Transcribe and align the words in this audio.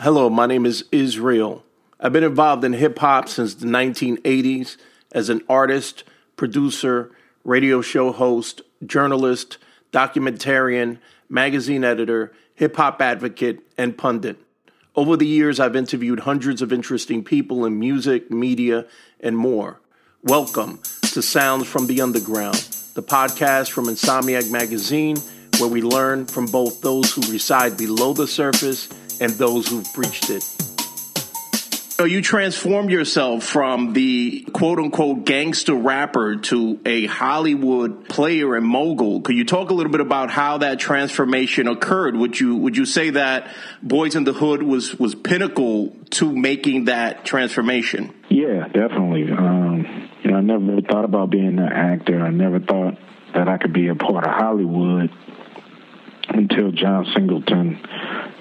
Hello, 0.00 0.28
my 0.28 0.46
name 0.46 0.66
is 0.66 0.84
Israel. 0.90 1.64
I've 2.00 2.12
been 2.12 2.24
involved 2.24 2.64
in 2.64 2.72
hip 2.72 2.98
hop 2.98 3.28
since 3.28 3.54
the 3.54 3.66
1980s 3.66 4.76
as 5.12 5.28
an 5.28 5.40
artist, 5.48 6.02
producer, 6.34 7.12
radio 7.44 7.80
show 7.80 8.10
host, 8.10 8.62
journalist, 8.84 9.58
documentarian, 9.92 10.98
magazine 11.28 11.84
editor, 11.84 12.32
hip 12.56 12.74
hop 12.74 13.00
advocate, 13.00 13.60
and 13.78 13.96
pundit. 13.96 14.36
Over 14.96 15.16
the 15.16 15.28
years, 15.28 15.60
I've 15.60 15.76
interviewed 15.76 16.20
hundreds 16.20 16.60
of 16.60 16.72
interesting 16.72 17.22
people 17.22 17.64
in 17.64 17.78
music, 17.78 18.32
media, 18.32 18.86
and 19.20 19.38
more. 19.38 19.80
Welcome 20.24 20.80
to 21.12 21.22
Sounds 21.22 21.68
from 21.68 21.86
the 21.86 22.00
Underground, 22.00 22.56
the 22.94 23.02
podcast 23.04 23.70
from 23.70 23.84
Insomniac 23.84 24.50
Magazine, 24.50 25.18
where 25.60 25.70
we 25.70 25.82
learn 25.82 26.26
from 26.26 26.46
both 26.46 26.80
those 26.80 27.12
who 27.12 27.20
reside 27.30 27.76
below 27.76 28.12
the 28.12 28.26
surface 28.26 28.88
and 29.20 29.32
those 29.32 29.68
who've 29.68 29.86
breached 29.94 30.30
it. 30.30 30.42
So 31.96 32.06
you 32.06 32.22
transformed 32.22 32.90
yourself 32.90 33.44
from 33.44 33.92
the 33.92 34.42
quote 34.52 34.80
unquote 34.80 35.24
gangster 35.24 35.74
rapper 35.74 36.36
to 36.36 36.80
a 36.84 37.06
Hollywood 37.06 38.08
player 38.08 38.56
and 38.56 38.66
mogul. 38.66 39.20
Could 39.20 39.36
you 39.36 39.44
talk 39.44 39.70
a 39.70 39.74
little 39.74 39.92
bit 39.92 40.00
about 40.00 40.28
how 40.28 40.58
that 40.58 40.80
transformation 40.80 41.68
occurred? 41.68 42.16
Would 42.16 42.40
you 42.40 42.56
would 42.56 42.76
you 42.76 42.84
say 42.84 43.10
that 43.10 43.48
Boyz 43.80 44.16
n 44.16 44.24
the 44.24 44.32
Hood 44.32 44.64
was 44.64 44.98
was 44.98 45.14
pinnacle 45.14 45.94
to 46.10 46.32
making 46.34 46.86
that 46.86 47.24
transformation? 47.24 48.12
Yeah, 48.28 48.66
definitely. 48.66 49.30
Um, 49.30 50.10
you 50.24 50.32
know, 50.32 50.38
I 50.38 50.40
never 50.40 50.80
thought 50.80 51.04
about 51.04 51.30
being 51.30 51.60
an 51.60 51.72
actor. 51.72 52.20
I 52.20 52.30
never 52.30 52.58
thought 52.58 52.98
that 53.34 53.46
I 53.46 53.56
could 53.58 53.72
be 53.72 53.86
a 53.86 53.94
part 53.94 54.26
of 54.26 54.32
Hollywood 54.32 55.10
until 56.28 56.72
John 56.72 57.06
Singleton, 57.14 57.78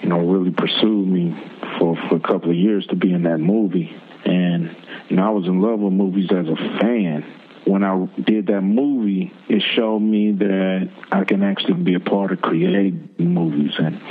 you 0.04 0.10
know, 0.10 0.20
really 0.20 0.52
pursued 0.52 1.08
me 1.08 1.34
for, 1.80 1.96
for 2.10 2.18
a 2.18 2.20
couple 2.20 2.50
of 2.50 2.58
years 2.58 2.86
to 2.88 2.96
be 2.96 3.14
in 3.14 3.24
that 3.24 3.38
movie. 3.38 3.96
And, 4.26 4.76
you 5.08 5.16
know, 5.16 5.26
I 5.26 5.30
was 5.30 5.46
in 5.48 5.62
love 5.62 5.80
with 5.80 5.94
movies 5.94 6.30
as 6.30 6.46
a 6.48 6.80
fan. 6.80 7.26
When 7.66 7.86
I 7.86 8.06
did 8.22 8.48
that 8.48 8.62
movie, 8.62 9.32
it 9.48 9.64
showed 9.76 10.00
me 10.00 10.34
that 10.34 10.92
I 11.10 11.24
can 11.24 11.42
actually 11.42 11.82
be 11.82 11.94
a 11.94 12.02
part 12.02 12.34
of 12.34 12.42
creating 12.42 13.16
movies. 13.18 13.72
And 13.78 14.02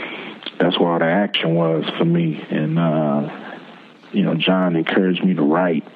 that's 0.59 0.79
where 0.79 0.93
all 0.93 0.99
the 0.99 1.05
action 1.05 1.55
was 1.55 1.85
for 1.99 2.07
me. 2.07 2.43
And, 2.51 2.79
uh, 2.79 3.29
you 4.13 4.23
know, 4.23 4.35
John 4.35 4.77
encouraged 4.77 5.23
me 5.23 5.35
to 5.35 5.43
write 5.43 5.87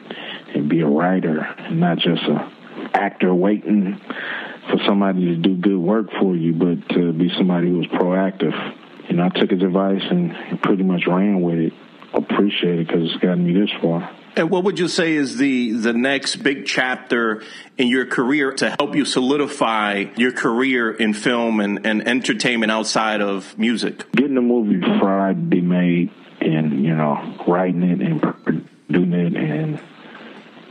and 0.55 0.69
be 0.69 0.80
a 0.80 0.86
writer 0.86 1.41
and 1.41 1.80
not 1.80 1.97
just 1.97 2.22
a 2.24 2.52
actor 2.92 3.34
waiting 3.34 3.98
for 4.70 4.78
somebody 4.86 5.24
to 5.24 5.36
do 5.36 5.56
good 5.56 5.78
work 5.78 6.08
for 6.20 6.36
you, 6.36 6.52
but 6.52 6.94
to 6.94 7.14
be 7.14 7.30
somebody 7.39 7.69
who 7.69 7.78
was 7.78 7.86
proactive. 7.86 8.55
Know, 9.10 9.24
I 9.24 9.28
took 9.30 9.50
his 9.50 9.62
advice 9.62 10.02
and 10.10 10.60
pretty 10.62 10.82
much 10.82 11.06
ran 11.06 11.40
with 11.40 11.58
it. 11.58 11.72
Appreciate 12.12 12.80
it 12.80 12.86
because 12.86 13.04
it's 13.04 13.22
gotten 13.22 13.46
me 13.46 13.58
this 13.58 13.70
far. 13.80 14.10
And 14.36 14.50
what 14.50 14.64
would 14.64 14.78
you 14.78 14.88
say 14.88 15.14
is 15.14 15.38
the 15.38 15.72
the 15.72 15.94
next 15.94 16.36
big 16.36 16.66
chapter 16.66 17.42
in 17.78 17.88
your 17.88 18.04
career 18.04 18.52
to 18.52 18.77
help 18.78 18.94
you 18.94 19.06
solidify 19.06 20.04
your 20.16 20.32
career 20.32 20.92
in 20.92 21.14
film 21.14 21.60
and, 21.60 21.86
and 21.86 22.06
entertainment 22.06 22.70
outside 22.70 23.22
of 23.22 23.58
music? 23.58 24.10
Getting 24.12 24.34
the 24.34 24.42
movie 24.42 24.80
Friday 25.00 25.62
made 25.62 26.10
and, 26.42 26.84
you 26.84 26.94
know, 26.94 27.36
writing 27.48 27.82
it 27.82 28.02
and 28.02 28.20
producing 28.20 29.12
it 29.14 29.36
and 29.36 29.80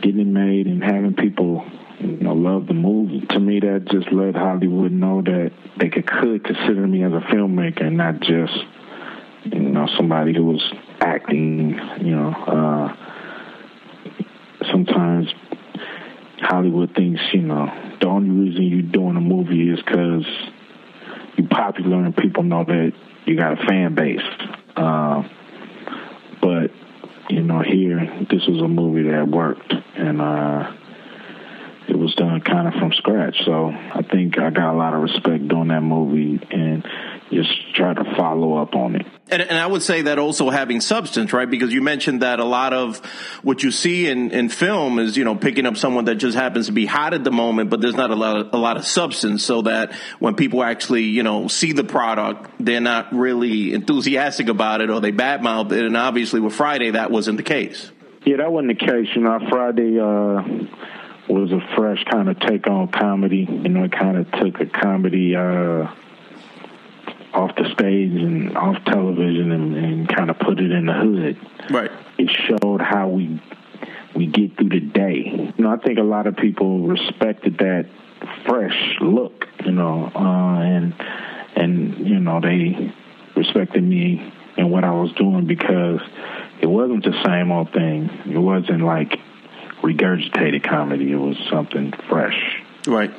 getting 0.01 0.19
it 0.19 0.27
made 0.27 0.67
and 0.67 0.83
having 0.83 1.15
people 1.15 1.65
you 1.99 2.17
know, 2.17 2.33
love 2.33 2.67
the 2.67 2.73
movie. 2.73 3.25
To 3.27 3.39
me, 3.39 3.59
that 3.59 3.87
just 3.91 4.11
let 4.11 4.35
Hollywood 4.35 4.91
know 4.91 5.21
that 5.21 5.51
they 5.79 5.89
could, 5.89 6.07
could 6.07 6.43
consider 6.43 6.87
me 6.87 7.03
as 7.03 7.13
a 7.13 7.21
filmmaker 7.31 7.85
and 7.85 7.97
not 7.97 8.19
just, 8.19 8.53
you 9.45 9.59
know, 9.59 9.87
somebody 9.95 10.33
who 10.33 10.45
was 10.45 10.73
acting. 10.99 11.79
You 12.01 12.15
know, 12.15 12.31
uh, 12.31 12.95
sometimes 14.71 15.33
Hollywood 16.39 16.93
thinks, 16.95 17.21
you 17.33 17.41
know, 17.41 17.67
the 18.01 18.07
only 18.07 18.29
reason 18.29 18.63
you're 18.63 18.81
doing 18.81 19.15
a 19.15 19.21
movie 19.21 19.69
is 19.69 19.79
because 19.79 20.25
you're 21.37 21.47
popular 21.47 22.03
and 22.03 22.15
people 22.15 22.43
know 22.43 22.63
that 22.65 22.93
you 23.25 23.37
got 23.37 23.53
a 23.53 23.65
fan 23.65 23.95
base. 23.95 24.21
Uh, 24.75 25.23
but 26.41 26.71
you 27.29 27.41
know, 27.41 27.61
here 27.61 27.99
this 28.29 28.45
was 28.47 28.61
a 28.61 28.67
movie 28.67 29.09
that 29.09 29.27
worked, 29.27 29.73
and 29.97 30.21
uh, 30.21 30.71
it 31.87 31.97
was 31.97 32.13
done 32.15 32.41
kind 32.41 32.67
of 32.67 32.73
from 32.75 32.91
scratch. 32.93 33.35
So 33.45 33.67
I 33.69 34.01
think 34.01 34.39
I 34.39 34.49
got 34.49 34.73
a 34.73 34.77
lot 34.77 34.93
of 34.93 35.01
respect 35.01 35.47
doing 35.47 35.67
that 35.69 35.81
movie 35.81 36.39
and 36.51 36.85
just 37.31 37.49
try 37.73 37.93
to 37.93 38.15
follow 38.15 38.57
up 38.57 38.75
on 38.75 38.95
it. 38.95 39.05
And, 39.29 39.41
and, 39.41 39.57
I 39.57 39.65
would 39.65 39.81
say 39.81 40.03
that 40.03 40.19
also 40.19 40.51
having 40.51 40.81
substance, 40.81 41.33
right? 41.33 41.49
Because 41.49 41.73
you 41.73 41.81
mentioned 41.81 42.21
that 42.21 42.39
a 42.39 42.45
lot 42.45 42.73
of 42.73 43.03
what 43.41 43.63
you 43.63 43.71
see 43.71 44.07
in, 44.07 44.29
in 44.31 44.49
film 44.49 44.99
is, 44.99 45.17
you 45.17 45.23
know, 45.23 45.35
picking 45.35 45.65
up 45.65 45.77
someone 45.77 46.05
that 46.05 46.15
just 46.15 46.37
happens 46.37 46.67
to 46.67 46.71
be 46.71 46.85
hot 46.85 47.15
at 47.15 47.23
the 47.23 47.31
moment, 47.31 47.71
but 47.71 47.81
there's 47.81 47.95
not 47.95 48.11
a 48.11 48.15
lot 48.15 48.37
of, 48.37 48.53
a 48.53 48.57
lot 48.57 48.77
of 48.77 48.85
substance 48.85 49.43
so 49.43 49.63
that 49.63 49.93
when 50.19 50.35
people 50.35 50.63
actually, 50.63 51.03
you 51.03 51.23
know, 51.23 51.47
see 51.47 51.73
the 51.73 51.83
product, 51.83 52.51
they're 52.59 52.79
not 52.79 53.13
really 53.13 53.73
enthusiastic 53.73 54.47
about 54.47 54.81
it 54.81 54.91
or 54.91 55.01
they 55.01 55.11
badmouth 55.11 55.71
it. 55.71 55.83
And 55.83 55.97
obviously 55.97 56.39
with 56.39 56.53
Friday, 56.53 56.91
that 56.91 57.09
wasn't 57.09 57.37
the 57.37 57.43
case. 57.43 57.91
Yeah, 58.25 58.37
that 58.37 58.51
wasn't 58.51 58.79
the 58.79 58.85
case. 58.85 59.07
You 59.15 59.21
know, 59.21 59.39
Friday, 59.49 59.99
uh, 59.99 60.41
was 61.27 61.51
a 61.51 61.59
fresh 61.75 62.03
kind 62.05 62.29
of 62.29 62.39
take 62.39 62.67
on 62.67 62.87
comedy. 62.89 63.47
You 63.49 63.69
know, 63.69 63.83
it 63.83 63.91
kind 63.91 64.17
of 64.17 64.31
took 64.31 64.59
a 64.59 64.65
comedy 64.65 65.35
uh, 65.35 65.87
off 67.33 67.55
the 67.55 67.69
stage 67.73 68.11
and 68.13 68.57
off 68.57 68.83
television 68.85 69.51
and, 69.51 69.75
and 69.75 70.09
kind 70.09 70.29
of 70.29 70.39
put 70.39 70.59
it 70.59 70.71
in 70.71 70.85
the 70.85 70.93
hood. 70.93 71.37
Right. 71.69 71.91
It 72.17 72.29
showed 72.29 72.81
how 72.81 73.09
we 73.09 73.41
we 74.15 74.27
get 74.27 74.55
through 74.55 74.69
the 74.69 74.79
day. 74.79 75.53
You 75.57 75.63
know, 75.63 75.71
I 75.71 75.77
think 75.77 75.99
a 75.99 76.03
lot 76.03 76.27
of 76.27 76.37
people 76.37 76.87
respected 76.87 77.57
that 77.57 77.87
fresh 78.45 78.97
look. 79.01 79.47
You 79.65 79.71
know, 79.71 80.11
uh, 80.15 80.59
and 80.59 80.93
and 81.55 82.07
you 82.07 82.19
know 82.19 82.39
they 82.39 82.93
respected 83.35 83.83
me 83.83 84.33
and 84.57 84.71
what 84.71 84.83
I 84.83 84.91
was 84.91 85.11
doing 85.13 85.45
because 85.45 85.99
it 86.61 86.67
wasn't 86.67 87.03
the 87.03 87.21
same 87.25 87.51
old 87.51 87.73
thing. 87.73 88.09
It 88.25 88.37
wasn't 88.37 88.81
like 88.81 89.19
regurgitated 89.85 90.63
comedy. 90.63 91.11
It 91.11 91.17
was 91.17 91.37
something 91.49 91.93
fresh. 92.09 92.63
Right. 92.87 93.11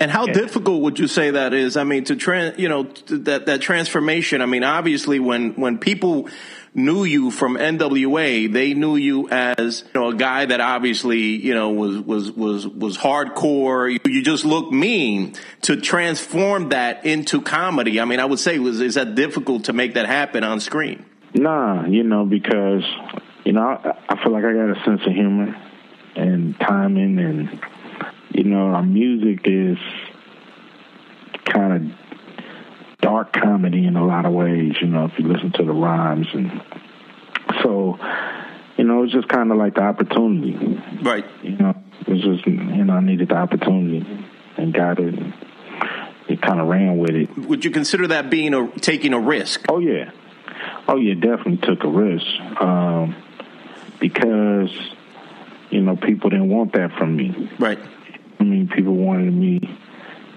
And 0.00 0.10
how 0.10 0.26
yeah. 0.26 0.32
difficult 0.32 0.82
would 0.82 0.98
you 0.98 1.08
say 1.08 1.32
that 1.32 1.52
is? 1.52 1.76
I 1.76 1.84
mean, 1.84 2.04
to 2.04 2.16
trans, 2.16 2.58
you 2.58 2.68
know, 2.68 2.84
that 3.08 3.46
that 3.46 3.60
transformation. 3.60 4.40
I 4.42 4.46
mean, 4.46 4.64
obviously, 4.64 5.18
when 5.18 5.54
when 5.54 5.78
people 5.78 6.28
knew 6.74 7.04
you 7.04 7.30
from 7.30 7.56
NWA, 7.56 8.52
they 8.52 8.74
knew 8.74 8.96
you 8.96 9.28
as 9.28 9.84
you 9.86 10.00
know 10.00 10.08
a 10.08 10.14
guy 10.14 10.46
that 10.46 10.60
obviously 10.60 11.18
you 11.18 11.54
know 11.54 11.70
was 11.70 11.98
was 11.98 12.30
was 12.32 12.66
was 12.66 12.96
hardcore. 12.96 13.92
You, 13.92 13.98
you 14.10 14.22
just 14.22 14.44
look 14.44 14.72
mean. 14.72 15.34
To 15.62 15.76
transform 15.76 16.70
that 16.70 17.04
into 17.04 17.42
comedy, 17.42 18.00
I 18.00 18.04
mean, 18.04 18.20
I 18.20 18.24
would 18.24 18.38
say 18.38 18.58
was 18.58 18.80
is 18.80 18.94
that 18.94 19.14
difficult 19.14 19.64
to 19.64 19.72
make 19.72 19.94
that 19.94 20.06
happen 20.06 20.44
on 20.44 20.60
screen? 20.60 21.04
Nah, 21.34 21.84
you 21.86 22.04
know, 22.04 22.24
because 22.24 22.84
you 23.44 23.52
know 23.52 23.60
I, 23.60 23.98
I 24.08 24.22
feel 24.22 24.32
like 24.32 24.44
I 24.44 24.52
got 24.52 24.70
a 24.70 24.82
sense 24.84 25.02
of 25.04 25.12
humor 25.12 25.54
and 26.18 26.58
timing 26.60 27.18
and 27.18 27.60
you 28.32 28.44
know 28.44 28.74
our 28.74 28.82
music 28.82 29.40
is 29.44 29.78
kind 31.44 31.72
of 31.72 31.98
dark 33.00 33.32
comedy 33.32 33.86
in 33.86 33.96
a 33.96 34.04
lot 34.04 34.26
of 34.26 34.32
ways 34.32 34.74
you 34.80 34.86
know 34.86 35.04
if 35.04 35.12
you 35.18 35.26
listen 35.26 35.52
to 35.52 35.64
the 35.64 35.72
rhymes 35.72 36.26
and 36.34 36.62
so 37.62 37.98
you 38.76 38.84
know 38.84 39.04
it's 39.04 39.12
just 39.12 39.28
kind 39.28 39.50
of 39.50 39.58
like 39.58 39.74
the 39.74 39.80
opportunity. 39.80 40.80
Right. 41.02 41.24
You 41.42 41.56
know 41.56 41.74
it 42.00 42.08
was 42.08 42.22
just 42.22 42.46
you 42.46 42.84
know 42.84 42.94
i 42.94 43.00
needed 43.00 43.28
the 43.28 43.36
opportunity 43.36 44.06
and 44.56 44.72
got 44.72 44.98
it 44.98 45.14
and 45.14 45.34
it 46.28 46.42
kind 46.42 46.60
of 46.60 46.68
ran 46.68 46.98
with 46.98 47.10
it. 47.10 47.38
Would 47.38 47.64
you 47.64 47.70
consider 47.70 48.06
that 48.08 48.28
being 48.28 48.52
a 48.52 48.70
taking 48.80 49.14
a 49.14 49.20
risk? 49.20 49.64
Oh 49.68 49.78
yeah. 49.78 50.10
Oh 50.86 50.96
yeah 50.96 51.14
definitely 51.14 51.56
took 51.58 51.84
a 51.84 51.88
risk 51.88 52.26
um, 52.60 53.16
because 53.98 54.70
you 55.70 55.82
know, 55.82 55.96
people 55.96 56.30
didn't 56.30 56.48
want 56.48 56.72
that 56.72 56.92
from 56.92 57.16
me. 57.16 57.50
Right. 57.58 57.78
I 58.40 58.44
mean, 58.44 58.68
people 58.68 58.94
wanted 58.94 59.32
me 59.32 59.60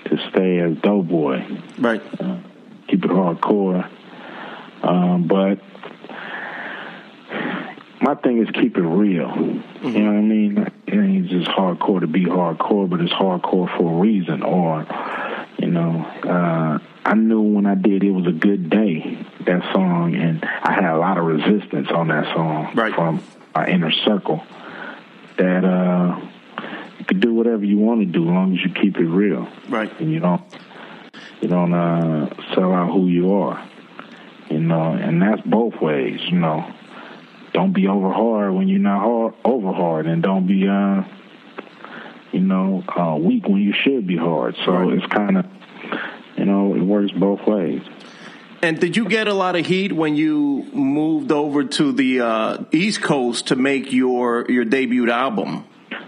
to 0.06 0.30
stay 0.30 0.60
as 0.60 0.78
Doughboy. 0.78 1.46
Right. 1.78 2.02
Uh, 2.20 2.40
keep 2.88 3.06
it 3.06 3.12
hardcore. 3.12 3.90
Um, 4.84 5.28
but 5.28 5.60
my 8.02 8.16
thing 8.16 8.42
is 8.42 8.50
keep 8.54 8.78
it 8.78 8.82
real. 8.82 9.28
Mm-hmm. 9.28 9.88
You 9.88 10.00
know 10.00 10.12
what 10.12 10.18
I 10.18 10.22
mean? 10.22 10.58
It 10.88 10.96
ain't 10.96 11.28
just 11.28 11.48
hardcore 11.48 12.02
to 12.02 12.08
be 12.08 12.26
hardcore, 12.26 12.90
but 12.90 13.00
it's 13.00 13.14
hardcore 13.14 13.78
for 13.78 13.94
a 13.94 14.00
reason. 14.00 14.44
Or, 14.44 14.86
you 15.60 15.70
know, 15.70 16.04
uh, 16.24 16.80
I 17.06 17.14
knew 17.14 17.42
when 17.42 17.66
I 17.66 17.76
did 17.76 18.04
it 18.04 18.12
was 18.12 18.28
a 18.28 18.32
good 18.32 18.70
day, 18.70 19.18
that 19.46 19.74
song, 19.74 20.16
and 20.16 20.44
I 20.44 20.74
had 20.74 20.94
a 20.94 20.98
lot 20.98 21.18
of 21.18 21.26
resistance 21.26 21.90
on 21.90 22.08
that 22.10 22.26
song 22.36 22.74
right. 22.76 22.94
from 22.94 23.24
my 23.56 23.68
inner 23.68 23.92
circle 23.92 24.44
that 25.42 25.66
uh, 25.66 26.22
you 27.00 27.06
can 27.06 27.20
do 27.20 27.34
whatever 27.34 27.66
you 27.66 27.80
want 27.80 28.02
to 28.02 28.06
do 28.06 28.24
as 28.24 28.30
long 28.30 28.54
as 28.54 28.64
you 28.64 28.72
keep 28.74 28.98
it 28.98 29.08
real. 29.08 29.48
Right. 29.70 29.92
And 30.00 30.12
you 30.12 30.20
don't 30.20 30.42
you 31.42 31.48
don't 31.48 31.74
uh, 31.74 32.30
sell 32.54 32.72
out 32.74 32.92
who 32.92 33.08
you 33.08 33.34
are. 33.34 33.68
You 34.50 34.60
know, 34.60 34.94
and 34.94 35.22
that's 35.22 35.42
both 35.42 35.76
ways. 35.82 36.20
You 36.26 36.40
know, 36.40 36.72
don't 37.54 37.74
be 37.74 37.88
over 37.88 38.12
hard 38.12 38.54
when 38.54 38.68
you're 38.68 38.80
not 38.80 39.02
hard, 39.02 39.34
over 39.44 39.72
hard, 39.72 40.06
and 40.08 40.22
don't 40.22 40.46
be 40.46 40.68
uh, 40.68 41.04
you 42.32 42.42
know, 42.42 42.84
uh, 42.88 43.16
weak 43.18 43.48
when 43.48 43.62
you 43.62 43.74
should 43.74 44.08
be 44.08 44.18
hard. 44.18 44.56
So 44.66 44.72
right. 44.72 44.98
it's 44.98 45.06
kind 45.08 45.38
of, 45.38 45.46
you 46.38 46.46
know, 46.46 46.76
it 46.76 46.82
works 46.82 47.12
both 47.12 47.46
ways. 47.48 47.82
And 48.64 48.80
did 48.80 48.96
you 48.96 49.10
get 49.10 49.28
a 49.28 49.34
lot 49.34 49.56
of 49.56 49.66
heat 49.66 49.92
when 49.92 50.16
you 50.16 50.64
moved 50.72 51.32
over 51.32 51.64
to 51.64 51.92
the 51.92 52.22
uh, 52.22 52.64
East 52.72 53.02
Coast 53.02 53.48
to 53.48 53.56
make 53.56 53.92
your 53.92 54.46
your 54.50 54.66
debut 54.66 55.10
album? 55.10 55.66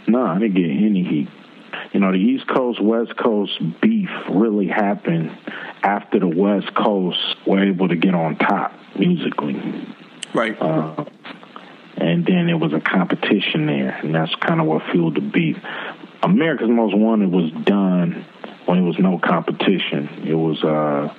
No, 0.08 0.24
I 0.24 0.38
didn't 0.38 0.56
get 0.56 0.70
any 0.70 1.04
heat. 1.04 1.30
You 1.94 2.00
know, 2.00 2.12
the 2.12 2.20
East 2.20 2.48
Coast 2.48 2.82
West 2.82 3.16
Coast 3.18 3.60
beef 3.82 4.10
really 4.30 4.68
happened 4.68 5.36
after 5.82 6.20
the 6.20 6.28
West 6.28 6.74
Coast 6.76 7.20
were 7.48 7.64
able 7.64 7.88
to 7.88 7.96
get 7.96 8.14
on 8.14 8.36
top 8.36 8.74
musically. 8.98 9.88
Right. 10.34 10.60
Uh, 10.60 11.06
and 11.98 12.26
then 12.26 12.50
it 12.50 12.60
was 12.60 12.74
a 12.74 12.80
competition 12.80 13.66
there, 13.66 13.98
and 14.04 14.14
that's 14.14 14.34
kind 14.36 14.60
of 14.60 14.68
what 14.68 14.84
fueled 14.92 15.16
the 15.16 15.22
beef. 15.22 15.58
America's 16.22 16.70
Most 16.70 16.96
Wanted 16.96 17.32
was 17.32 17.52
done 17.64 18.26
when 18.66 18.80
it 18.80 18.82
was 18.82 18.98
no 19.00 19.20
competition. 19.20 20.24
It 20.26 20.36
was 20.36 20.64
uh, 20.64 21.14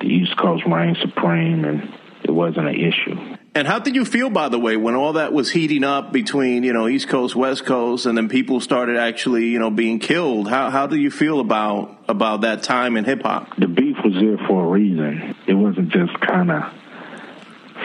the 0.00 0.06
East 0.06 0.36
Coast 0.36 0.64
reigned 0.66 0.96
supreme, 1.02 1.64
and 1.64 1.92
it 2.24 2.30
wasn't 2.30 2.68
an 2.68 2.74
issue. 2.74 3.36
And 3.54 3.66
how 3.66 3.80
did 3.80 3.96
you 3.96 4.04
feel, 4.04 4.30
by 4.30 4.48
the 4.48 4.58
way, 4.60 4.76
when 4.76 4.94
all 4.94 5.14
that 5.14 5.32
was 5.32 5.50
heating 5.50 5.82
up 5.82 6.12
between 6.12 6.62
you 6.62 6.72
know 6.72 6.86
East 6.88 7.08
Coast, 7.08 7.34
West 7.34 7.66
Coast, 7.66 8.06
and 8.06 8.16
then 8.16 8.28
people 8.28 8.60
started 8.60 8.96
actually 8.96 9.46
you 9.46 9.58
know 9.58 9.70
being 9.70 9.98
killed? 9.98 10.48
How 10.48 10.70
how 10.70 10.86
do 10.86 10.96
you 10.96 11.10
feel 11.10 11.40
about 11.40 11.98
about 12.08 12.42
that 12.42 12.62
time 12.62 12.96
in 12.96 13.04
hip 13.04 13.22
hop? 13.22 13.56
The 13.56 13.66
beef 13.66 13.96
was 14.04 14.14
there 14.14 14.38
for 14.46 14.64
a 14.64 14.68
reason. 14.68 15.34
It 15.46 15.54
wasn't 15.54 15.90
just 15.90 16.18
kind 16.20 16.50
of 16.52 16.62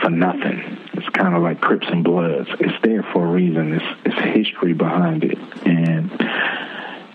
for 0.01 0.11
nothing. 0.11 0.77
It's 0.93 1.09
kind 1.09 1.35
of 1.35 1.41
like 1.41 1.61
Crips 1.61 1.87
and 1.89 2.03
Bloods. 2.03 2.49
It's 2.59 2.83
there 2.83 3.03
for 3.11 3.25
a 3.25 3.31
reason. 3.31 3.73
It's 3.73 3.85
it's 4.05 4.37
history 4.37 4.73
behind 4.73 5.23
it, 5.23 5.39
and 5.65 6.11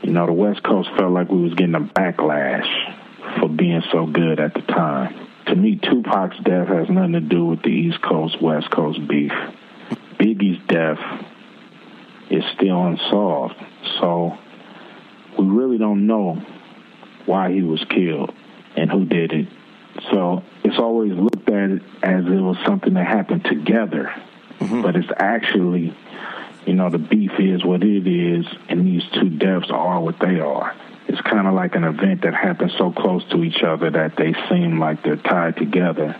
you 0.02 0.10
know 0.10 0.26
the 0.26 0.32
West 0.32 0.64
Coast 0.64 0.90
felt 0.98 1.12
like 1.12 1.30
we 1.30 1.40
was 1.40 1.54
getting 1.54 1.76
a 1.76 1.80
backlash 1.80 2.68
for 3.38 3.48
being 3.48 3.82
so 3.92 4.06
good 4.06 4.40
at 4.40 4.54
the 4.54 4.62
time. 4.62 5.28
To 5.46 5.54
me, 5.54 5.76
Tupac's 5.76 6.38
death 6.44 6.68
has 6.68 6.88
nothing 6.88 7.12
to 7.12 7.20
do 7.20 7.46
with 7.46 7.62
the 7.62 7.70
East 7.70 8.00
Coast 8.02 8.40
West 8.40 8.70
Coast 8.70 9.06
beef. 9.08 9.32
Biggie's 10.18 10.60
death 10.68 10.98
is 12.30 12.44
still 12.54 12.86
unsolved, 12.86 13.54
so 13.98 14.38
we 15.38 15.46
really 15.46 15.78
don't 15.78 16.06
know 16.06 16.42
why 17.26 17.52
he 17.52 17.62
was 17.62 17.84
killed 17.88 18.32
and 18.76 18.90
who 18.90 19.04
did 19.04 19.32
it. 19.32 19.48
So 20.10 20.44
it's 20.62 20.78
always 20.78 21.12
looked 21.12 21.48
at 21.48 21.70
as 22.02 22.24
it 22.26 22.40
was 22.40 22.56
something 22.64 22.94
that 22.94 23.06
happened 23.06 23.44
together, 23.44 24.12
mm-hmm. 24.58 24.82
but 24.82 24.94
it's 24.94 25.10
actually, 25.16 25.94
you 26.66 26.74
know, 26.74 26.90
the 26.90 26.98
beef 26.98 27.32
is 27.38 27.64
what 27.64 27.82
it 27.82 28.06
is, 28.06 28.46
and 28.68 28.86
these 28.86 29.02
two 29.14 29.30
deaths 29.30 29.70
are 29.70 30.00
what 30.00 30.18
they 30.20 30.38
are. 30.38 30.74
It's 31.08 31.20
kind 31.22 31.46
of 31.46 31.54
like 31.54 31.74
an 31.74 31.84
event 31.84 32.22
that 32.22 32.34
happens 32.34 32.72
so 32.78 32.92
close 32.92 33.24
to 33.30 33.42
each 33.42 33.62
other 33.62 33.90
that 33.90 34.16
they 34.16 34.34
seem 34.48 34.78
like 34.78 35.02
they're 35.02 35.16
tied 35.16 35.56
together, 35.56 36.16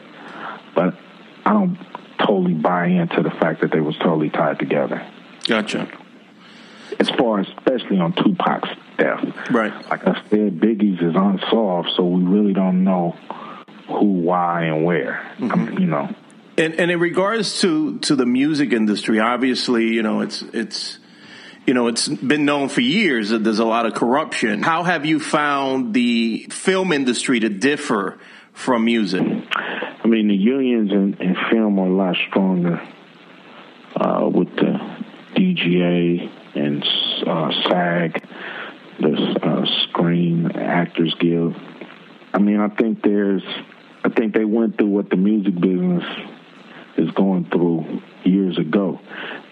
but 0.75 0.97
I 1.45 1.53
don't 1.53 1.79
totally 2.19 2.55
buy 2.55 2.87
into 2.87 3.23
the 3.23 3.31
fact 3.31 3.61
that 3.61 3.71
they 3.71 3.81
was 3.81 3.97
totally 3.99 4.31
tied 4.31 4.59
together. 4.59 5.07
Gotcha. 5.47 5.89
As 6.99 7.09
far 7.11 7.41
as, 7.41 7.47
especially 7.49 7.99
on 7.99 8.13
Tupac's 8.13 8.69
death, 8.99 9.51
right? 9.51 9.73
Like 9.89 10.07
I 10.07 10.15
said, 10.29 10.61
Biggie's 10.61 11.01
is 11.01 11.15
unsolved, 11.15 11.91
so 11.97 12.05
we 12.05 12.23
really 12.23 12.53
don't 12.53 12.85
know 12.85 13.17
who, 13.87 14.05
why, 14.05 14.65
and 14.65 14.85
where. 14.85 15.27
Mm-hmm. 15.39 15.79
you 15.79 15.87
know. 15.87 16.15
And, 16.59 16.75
and 16.75 16.91
in 16.91 17.01
regards 17.01 17.61
to 17.61 17.99
to 18.01 18.15
the 18.15 18.27
music 18.27 18.73
industry, 18.73 19.19
obviously, 19.19 19.87
you 19.87 20.03
know, 20.03 20.21
it's 20.21 20.43
it's 20.53 20.99
you 21.71 21.75
know, 21.75 21.87
it's 21.87 22.09
been 22.09 22.45
known 22.45 22.69
for 22.69 22.81
years 22.81 23.29
that 23.29 23.45
there's 23.45 23.61
a 23.61 23.65
lot 23.65 23.87
of 23.87 23.95
corruption. 23.95 24.61
How 24.61 24.83
have 24.83 25.07
you 25.07 25.21
found 25.21 25.95
the 25.95 26.49
film 26.51 26.93
industry 26.93 27.39
to 27.39 27.49
differ 27.49 28.19
from 28.53 28.87
music? 28.87 29.23
I 29.23 30.09
mean, 30.09 30.27
the 30.27 30.35
unions 30.35 30.91
in, 30.91 31.15
in 31.21 31.37
film 31.49 31.79
are 31.79 31.87
a 31.87 31.95
lot 31.95 32.17
stronger 32.29 32.83
uh, 33.95 34.29
with 34.35 34.49
the 34.57 34.81
DGA 35.37 36.29
and 36.57 36.83
uh, 37.29 37.53
SAG, 37.69 38.27
the 38.99 39.39
uh, 39.41 39.65
Screen 39.85 40.51
Actors 40.51 41.15
Guild. 41.21 41.55
I 42.35 42.41
mean, 42.41 42.59
I 42.59 42.67
think 42.67 43.01
there's 43.05 43.45
I 44.03 44.09
think 44.09 44.35
they 44.35 44.45
went 44.45 44.77
through 44.77 44.89
what 44.89 45.09
the 45.09 45.17
music 45.17 45.55
business 45.55 46.03
is 46.97 47.11
going 47.13 47.47
through 47.47 48.03
years 48.25 48.59
ago. 48.59 49.01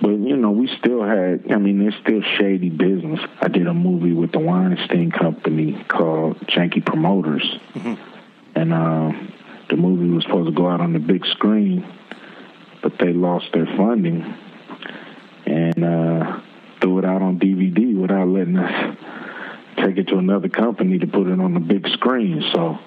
But, 0.00 0.10
you 0.10 0.36
know, 0.36 0.50
we 0.50 0.68
still 0.78 1.02
had, 1.02 1.50
I 1.50 1.56
mean, 1.56 1.78
there's 1.78 1.96
still 2.02 2.22
shady 2.36 2.70
business. 2.70 3.20
I 3.40 3.48
did 3.48 3.66
a 3.66 3.74
movie 3.74 4.12
with 4.12 4.32
the 4.32 4.38
Weinstein 4.38 5.10
Company 5.10 5.84
called 5.88 6.38
Janky 6.40 6.84
Promoters. 6.84 7.58
Mm-hmm. 7.74 7.94
And 8.54 8.72
uh, 8.72 9.12
the 9.70 9.76
movie 9.76 10.08
was 10.08 10.24
supposed 10.24 10.48
to 10.48 10.54
go 10.54 10.68
out 10.68 10.80
on 10.80 10.92
the 10.92 10.98
big 10.98 11.24
screen, 11.26 11.86
but 12.82 12.98
they 12.98 13.12
lost 13.12 13.46
their 13.52 13.66
funding 13.66 14.34
and 15.46 15.84
uh, 15.84 16.40
threw 16.80 16.98
it 16.98 17.04
out 17.04 17.22
on 17.22 17.38
DVD 17.38 17.98
without 18.00 18.28
letting 18.28 18.56
us 18.56 18.96
take 19.76 19.96
it 19.96 20.08
to 20.08 20.18
another 20.18 20.48
company 20.48 20.98
to 20.98 21.06
put 21.06 21.26
it 21.26 21.40
on 21.40 21.54
the 21.54 21.60
big 21.60 21.86
screen. 21.88 22.42
So, 22.52 22.78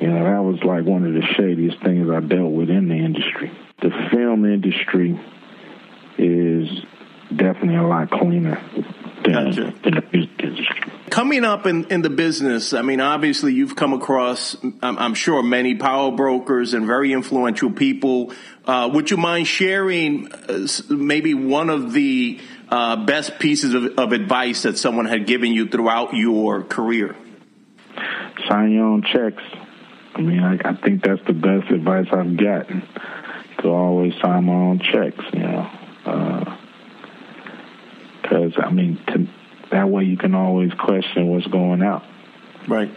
you 0.00 0.08
know, 0.08 0.24
that 0.24 0.42
was 0.42 0.62
like 0.64 0.84
one 0.84 1.04
of 1.06 1.14
the 1.14 1.22
shadiest 1.34 1.82
things 1.82 2.08
I 2.10 2.20
dealt 2.20 2.52
with 2.52 2.70
in 2.70 2.88
the 2.88 2.94
industry. 2.94 3.50
Film 4.30 4.44
industry 4.44 5.20
is 6.16 6.68
definitely 7.36 7.74
a 7.74 7.82
lot 7.82 8.12
cleaner 8.12 8.62
than, 9.24 9.32
gotcha. 9.32 9.74
than 9.82 9.94
the 9.94 10.04
music 10.12 10.30
industry. 10.38 10.92
Coming 11.10 11.44
up 11.44 11.66
in, 11.66 11.86
in 11.86 12.02
the 12.02 12.10
business, 12.10 12.72
I 12.72 12.82
mean, 12.82 13.00
obviously 13.00 13.54
you've 13.54 13.74
come 13.74 13.92
across, 13.92 14.54
I'm, 14.82 14.98
I'm 14.98 15.14
sure, 15.14 15.42
many 15.42 15.74
power 15.74 16.12
brokers 16.12 16.74
and 16.74 16.86
very 16.86 17.12
influential 17.12 17.72
people. 17.72 18.32
Uh, 18.64 18.88
would 18.92 19.10
you 19.10 19.16
mind 19.16 19.48
sharing 19.48 20.30
uh, 20.30 20.68
maybe 20.88 21.34
one 21.34 21.68
of 21.68 21.92
the 21.92 22.38
uh, 22.68 23.04
best 23.04 23.40
pieces 23.40 23.74
of, 23.74 23.98
of 23.98 24.12
advice 24.12 24.62
that 24.62 24.78
someone 24.78 25.06
had 25.06 25.26
given 25.26 25.52
you 25.52 25.66
throughout 25.66 26.14
your 26.14 26.62
career? 26.62 27.16
Sign 28.48 28.70
your 28.70 28.84
own 28.84 29.02
checks. 29.02 29.42
I 30.14 30.20
mean, 30.20 30.38
I, 30.38 30.54
I 30.68 30.76
think 30.76 31.02
that's 31.02 31.20
the 31.26 31.32
best 31.32 31.68
advice 31.72 32.06
I've 32.12 32.36
gotten 32.36 32.86
to 33.62 33.68
always 33.68 34.12
sign 34.20 34.44
my 34.44 34.52
own 34.52 34.78
checks, 34.80 35.24
you 35.32 35.40
know. 35.40 35.70
Because, 38.22 38.56
uh, 38.56 38.62
I 38.62 38.72
mean, 38.72 38.98
to, 39.08 39.28
that 39.70 39.88
way 39.88 40.04
you 40.04 40.16
can 40.16 40.34
always 40.34 40.72
question 40.74 41.28
what's 41.28 41.46
going 41.46 41.82
out. 41.82 42.02
Right. 42.68 42.90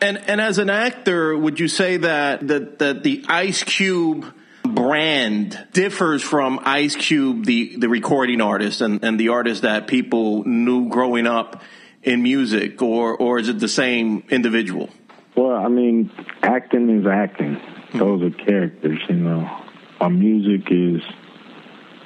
And 0.00 0.18
and 0.28 0.40
as 0.40 0.58
an 0.58 0.70
actor, 0.70 1.36
would 1.36 1.58
you 1.58 1.66
say 1.68 1.96
that 1.96 2.46
that, 2.46 2.78
that 2.78 3.02
the 3.02 3.24
Ice 3.28 3.64
Cube 3.64 4.32
brand 4.62 5.66
differs 5.72 6.22
from 6.22 6.60
Ice 6.62 6.94
Cube, 6.94 7.44
the, 7.46 7.76
the 7.76 7.88
recording 7.88 8.40
artist 8.40 8.80
and, 8.80 9.02
and 9.02 9.18
the 9.18 9.30
artist 9.30 9.62
that 9.62 9.88
people 9.88 10.44
knew 10.44 10.88
growing 10.88 11.26
up 11.26 11.62
in 12.02 12.22
music, 12.22 12.80
or 12.80 13.16
or 13.16 13.40
is 13.40 13.48
it 13.48 13.58
the 13.58 13.68
same 13.68 14.22
individual? 14.30 14.88
Well, 15.36 15.56
I 15.56 15.68
mean, 15.68 16.10
acting 16.42 17.00
is 17.00 17.06
acting. 17.06 17.60
Those 17.94 18.22
are 18.22 18.30
characters, 18.30 19.00
you 19.08 19.16
know. 19.16 19.64
My 20.00 20.08
music 20.08 20.68
is 20.70 21.02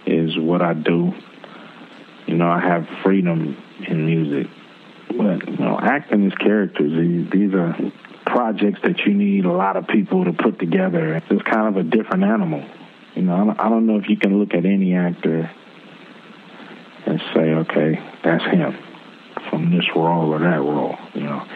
is 0.06 0.36
what 0.36 0.62
I 0.62 0.74
do. 0.74 1.12
You 2.26 2.36
know, 2.36 2.48
I 2.48 2.60
have 2.60 2.86
freedom 3.02 3.56
in 3.86 4.06
music. 4.06 4.50
But 5.08 5.48
you 5.48 5.58
know, 5.58 5.78
acting 5.80 6.26
is 6.26 6.34
characters. 6.34 6.92
These, 6.92 7.30
these 7.30 7.54
are 7.54 7.76
projects 8.24 8.80
that 8.82 9.00
you 9.00 9.12
need 9.12 9.44
a 9.44 9.52
lot 9.52 9.76
of 9.76 9.86
people 9.86 10.24
to 10.24 10.32
put 10.32 10.58
together. 10.58 11.22
It's 11.28 11.42
kind 11.42 11.68
of 11.68 11.76
a 11.76 11.82
different 11.82 12.24
animal. 12.24 12.64
You 13.14 13.22
know, 13.22 13.54
I 13.58 13.68
don't 13.68 13.86
know 13.86 13.98
if 13.98 14.08
you 14.08 14.16
can 14.16 14.38
look 14.38 14.54
at 14.54 14.64
any 14.64 14.94
actor 14.94 15.50
and 17.04 17.20
say, 17.34 17.50
okay, 17.52 17.98
that's 18.24 18.44
him 18.44 18.78
from 19.50 19.70
this 19.76 19.84
role 19.94 20.32
or 20.32 20.38
that 20.38 20.60
role. 20.60 20.96
You 21.12 21.24
know, 21.24 21.46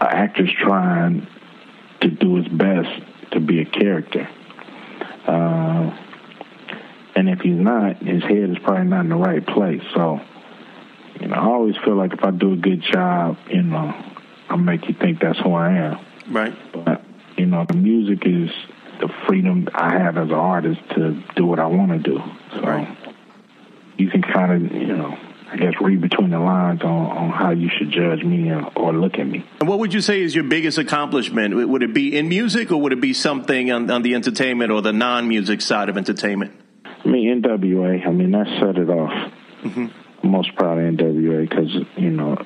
an 0.00 0.08
actor's 0.08 0.52
trying 0.60 1.28
to 2.00 2.10
do 2.10 2.36
his 2.36 2.48
best 2.48 2.88
to 3.32 3.40
be 3.40 3.60
a 3.60 3.64
character. 3.64 4.28
Uh, 5.28 5.96
and 7.14 7.28
if 7.28 7.40
he's 7.40 7.58
not, 7.58 7.98
his 7.98 8.22
head 8.22 8.50
is 8.50 8.58
probably 8.64 8.86
not 8.86 9.00
in 9.00 9.10
the 9.10 9.16
right 9.16 9.46
place. 9.46 9.82
So, 9.94 10.20
you 11.20 11.28
know, 11.28 11.34
I 11.34 11.44
always 11.44 11.76
feel 11.84 11.96
like 11.96 12.12
if 12.12 12.24
I 12.24 12.30
do 12.30 12.54
a 12.54 12.56
good 12.56 12.80
job, 12.80 13.36
you 13.50 13.62
know, 13.62 13.94
I'll 14.48 14.56
make 14.56 14.88
you 14.88 14.94
think 14.94 15.20
that's 15.20 15.38
who 15.38 15.52
I 15.52 15.72
am. 15.72 15.98
Right. 16.30 16.54
But, 16.72 17.02
you 17.36 17.46
know, 17.46 17.66
the 17.68 17.76
music 17.76 18.24
is 18.24 18.50
the 19.00 19.08
freedom 19.26 19.68
I 19.74 19.98
have 19.98 20.16
as 20.16 20.28
an 20.28 20.34
artist 20.34 20.80
to 20.94 21.22
do 21.36 21.44
what 21.44 21.58
I 21.58 21.66
want 21.66 21.90
to 21.92 21.98
do. 21.98 22.22
So 22.54 22.60
right. 22.62 22.96
you 23.96 24.08
can 24.10 24.22
kind 24.22 24.52
of, 24.52 24.72
you 24.72 24.96
know, 24.96 25.18
I 25.50 25.56
guess, 25.56 25.72
read 25.80 26.02
between 26.02 26.30
the 26.30 26.38
lines 26.38 26.82
on, 26.82 26.90
on 26.90 27.30
how 27.30 27.50
you 27.50 27.70
should 27.76 27.90
judge 27.90 28.22
me 28.22 28.52
or 28.76 28.92
look 28.92 29.18
at 29.18 29.26
me. 29.26 29.46
And 29.60 29.68
what 29.68 29.78
would 29.78 29.94
you 29.94 30.02
say 30.02 30.20
is 30.20 30.34
your 30.34 30.44
biggest 30.44 30.76
accomplishment? 30.76 31.54
Would 31.68 31.82
it 31.82 31.94
be 31.94 32.16
in 32.16 32.28
music 32.28 32.70
or 32.70 32.80
would 32.82 32.92
it 32.92 33.00
be 33.00 33.14
something 33.14 33.72
on, 33.72 33.90
on 33.90 34.02
the 34.02 34.14
entertainment 34.14 34.70
or 34.70 34.82
the 34.82 34.92
non 34.92 35.26
music 35.26 35.62
side 35.62 35.88
of 35.88 35.96
entertainment? 35.96 36.52
I 36.84 37.08
mean, 37.08 37.42
NWA, 37.42 38.06
I 38.06 38.10
mean, 38.10 38.32
that 38.32 38.46
set 38.60 38.76
it 38.76 38.90
off. 38.90 39.32
Mm-hmm. 39.64 39.86
I'm 40.22 40.30
most 40.30 40.54
proud 40.54 40.78
of 40.78 40.94
NWA 40.94 41.48
because, 41.48 41.74
you 41.96 42.10
know, 42.10 42.36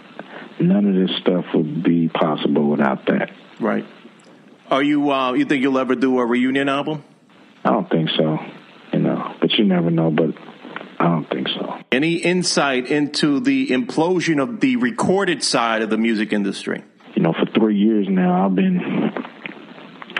none 0.60 0.86
of 0.86 0.94
this 0.94 1.16
stuff 1.20 1.44
would 1.54 1.82
be 1.82 2.08
possible 2.08 2.70
without 2.70 3.06
that. 3.06 3.30
Right. 3.58 3.84
Are 4.70 4.82
you, 4.82 5.10
uh, 5.10 5.32
you 5.32 5.44
think 5.44 5.62
you'll 5.62 5.78
ever 5.78 5.96
do 5.96 6.18
a 6.18 6.24
reunion 6.24 6.68
album? 6.68 7.04
I 7.64 7.70
don't 7.70 7.90
think 7.90 8.10
so, 8.16 8.38
you 8.92 9.00
know, 9.00 9.34
but 9.40 9.52
you 9.52 9.64
never 9.64 9.90
know. 9.90 10.10
But 10.10 10.34
I 11.02 11.06
don't 11.06 11.28
think 11.28 11.48
so. 11.48 11.78
Any 11.90 12.14
insight 12.14 12.86
into 12.86 13.40
the 13.40 13.68
implosion 13.68 14.40
of 14.40 14.60
the 14.60 14.76
recorded 14.76 15.42
side 15.42 15.82
of 15.82 15.90
the 15.90 15.98
music 15.98 16.32
industry? 16.32 16.84
You 17.16 17.22
know, 17.22 17.32
for 17.32 17.44
three 17.58 17.76
years 17.76 18.06
now, 18.08 18.46
I've 18.46 18.54
been 18.54 19.10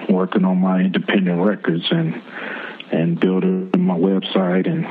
working 0.08 0.44
on 0.44 0.58
my 0.58 0.80
independent 0.80 1.40
records 1.40 1.84
and 1.90 2.20
and 2.90 3.20
building 3.20 3.70
my 3.78 3.94
website. 3.94 4.68
And 4.68 4.84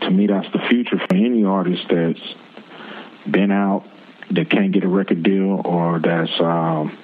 to 0.00 0.10
me, 0.10 0.28
that's 0.28 0.50
the 0.54 0.60
future 0.70 0.96
for 0.96 1.14
any 1.14 1.44
artist 1.44 1.82
that's 1.90 3.30
been 3.30 3.52
out 3.52 3.84
that 4.30 4.48
can't 4.48 4.72
get 4.72 4.82
a 4.82 4.88
record 4.88 5.22
deal 5.22 5.60
or 5.62 6.00
that's 6.00 6.40
um, 6.40 6.96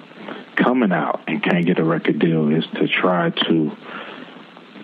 coming 0.55 0.91
out 0.91 1.21
and 1.27 1.43
can't 1.43 1.67
get 1.67 1.77
a 1.77 1.83
record 1.83 2.17
deal 2.17 2.49
is 2.49 2.65
to 2.73 2.87
try 2.87 3.29
to 3.29 3.71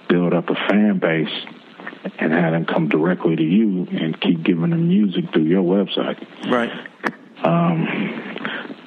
build 0.09 0.35
up 0.35 0.47
a 0.51 0.55
fan 0.69 0.99
base 0.99 1.56
and 2.19 2.31
have 2.33 2.53
them 2.53 2.65
come 2.65 2.89
directly 2.89 3.35
to 3.35 3.43
you 3.43 3.87
and 3.91 4.19
keep 4.19 4.43
giving 4.43 4.69
them 4.71 4.87
music 4.87 5.31
through 5.31 5.43
your 5.43 5.63
website. 5.63 6.17
Right. 6.51 6.71
Um, 7.43 7.85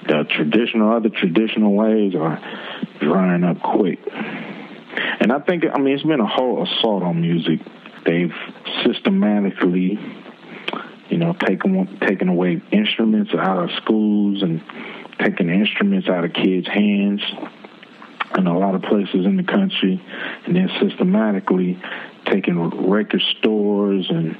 the 0.06 0.24
traditional, 0.24 0.92
other 0.92 1.08
traditional 1.08 1.74
ways 1.74 2.14
are 2.14 2.40
drying 3.00 3.44
up 3.44 3.62
quick. 3.62 4.00
And 5.20 5.32
I 5.32 5.38
think, 5.40 5.64
I 5.72 5.78
mean, 5.78 5.94
it's 5.94 6.02
been 6.02 6.20
a 6.20 6.26
whole 6.26 6.62
assault 6.64 7.02
on 7.02 7.20
music. 7.20 7.60
They've 8.04 8.34
systematically, 8.84 9.98
you 11.08 11.18
know, 11.18 11.34
taken 11.34 11.98
taken 12.00 12.28
away 12.28 12.60
instruments 12.72 13.32
out 13.34 13.64
of 13.64 13.70
schools 13.82 14.42
and 14.42 14.62
taking 15.18 15.50
instruments 15.50 16.08
out 16.08 16.24
of 16.24 16.32
kids' 16.32 16.66
hands 16.66 17.22
in 18.36 18.46
a 18.46 18.58
lot 18.58 18.74
of 18.74 18.82
places 18.82 19.26
in 19.26 19.36
the 19.36 19.42
country, 19.42 20.02
and 20.46 20.56
then 20.56 20.70
systematically 20.80 21.80
taking 22.30 22.88
record 22.90 23.22
stores 23.38 24.06
and 24.08 24.36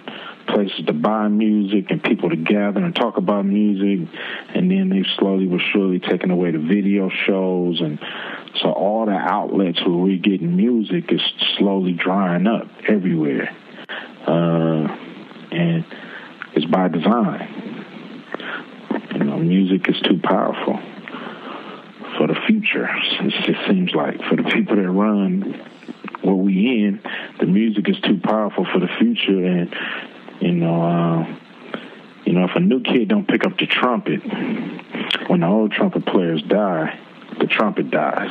places 0.46 0.84
to 0.86 0.92
buy 0.92 1.28
music 1.28 1.90
and 1.90 2.02
people 2.02 2.30
to 2.30 2.36
gather 2.36 2.80
and 2.80 2.94
talk 2.94 3.16
about 3.16 3.44
music. 3.44 4.08
And 4.54 4.70
then 4.70 4.88
they 4.88 5.04
slowly 5.18 5.46
but 5.46 5.60
surely 5.72 6.00
taken 6.00 6.30
away 6.30 6.52
the 6.52 6.58
video 6.58 7.10
shows. 7.26 7.80
And 7.80 7.98
so 8.62 8.72
all 8.72 9.06
the 9.06 9.12
outlets 9.12 9.80
where 9.84 9.96
we're 9.96 10.18
getting 10.18 10.56
music 10.56 11.12
is 11.12 11.20
slowly 11.58 11.92
drying 11.92 12.46
up 12.46 12.68
everywhere. 12.88 13.50
Uh, 14.26 14.96
and 15.52 15.84
it's 16.54 16.66
by 16.66 16.88
design. 16.88 17.84
You 19.14 19.24
know, 19.24 19.38
music 19.38 19.88
is 19.88 20.00
too 20.02 20.20
powerful 20.22 20.78
for 22.16 22.26
the 22.26 22.36
future. 22.46 22.88
It 23.22 23.56
seems 23.68 23.92
like 23.94 24.16
for 24.28 24.36
the 24.36 24.44
people 24.44 24.76
that 24.76 24.88
run 24.88 25.60
where 26.22 26.34
we 26.34 26.84
in, 26.84 27.00
the 27.38 27.46
music 27.46 27.88
is 27.88 27.98
too 28.00 28.20
powerful 28.22 28.66
for 28.72 28.80
the 28.80 28.88
future, 28.98 29.44
and 29.44 29.74
you 30.40 30.52
know, 30.52 30.82
uh, 30.82 31.36
you 32.24 32.32
know, 32.32 32.44
if 32.44 32.54
a 32.54 32.60
new 32.60 32.82
kid 32.82 33.08
don't 33.08 33.26
pick 33.26 33.44
up 33.44 33.58
the 33.58 33.66
trumpet, 33.66 34.20
when 35.28 35.40
the 35.40 35.46
old 35.46 35.72
trumpet 35.72 36.06
players 36.06 36.42
die, 36.42 36.98
the 37.38 37.46
trumpet 37.46 37.90
dies. 37.90 38.30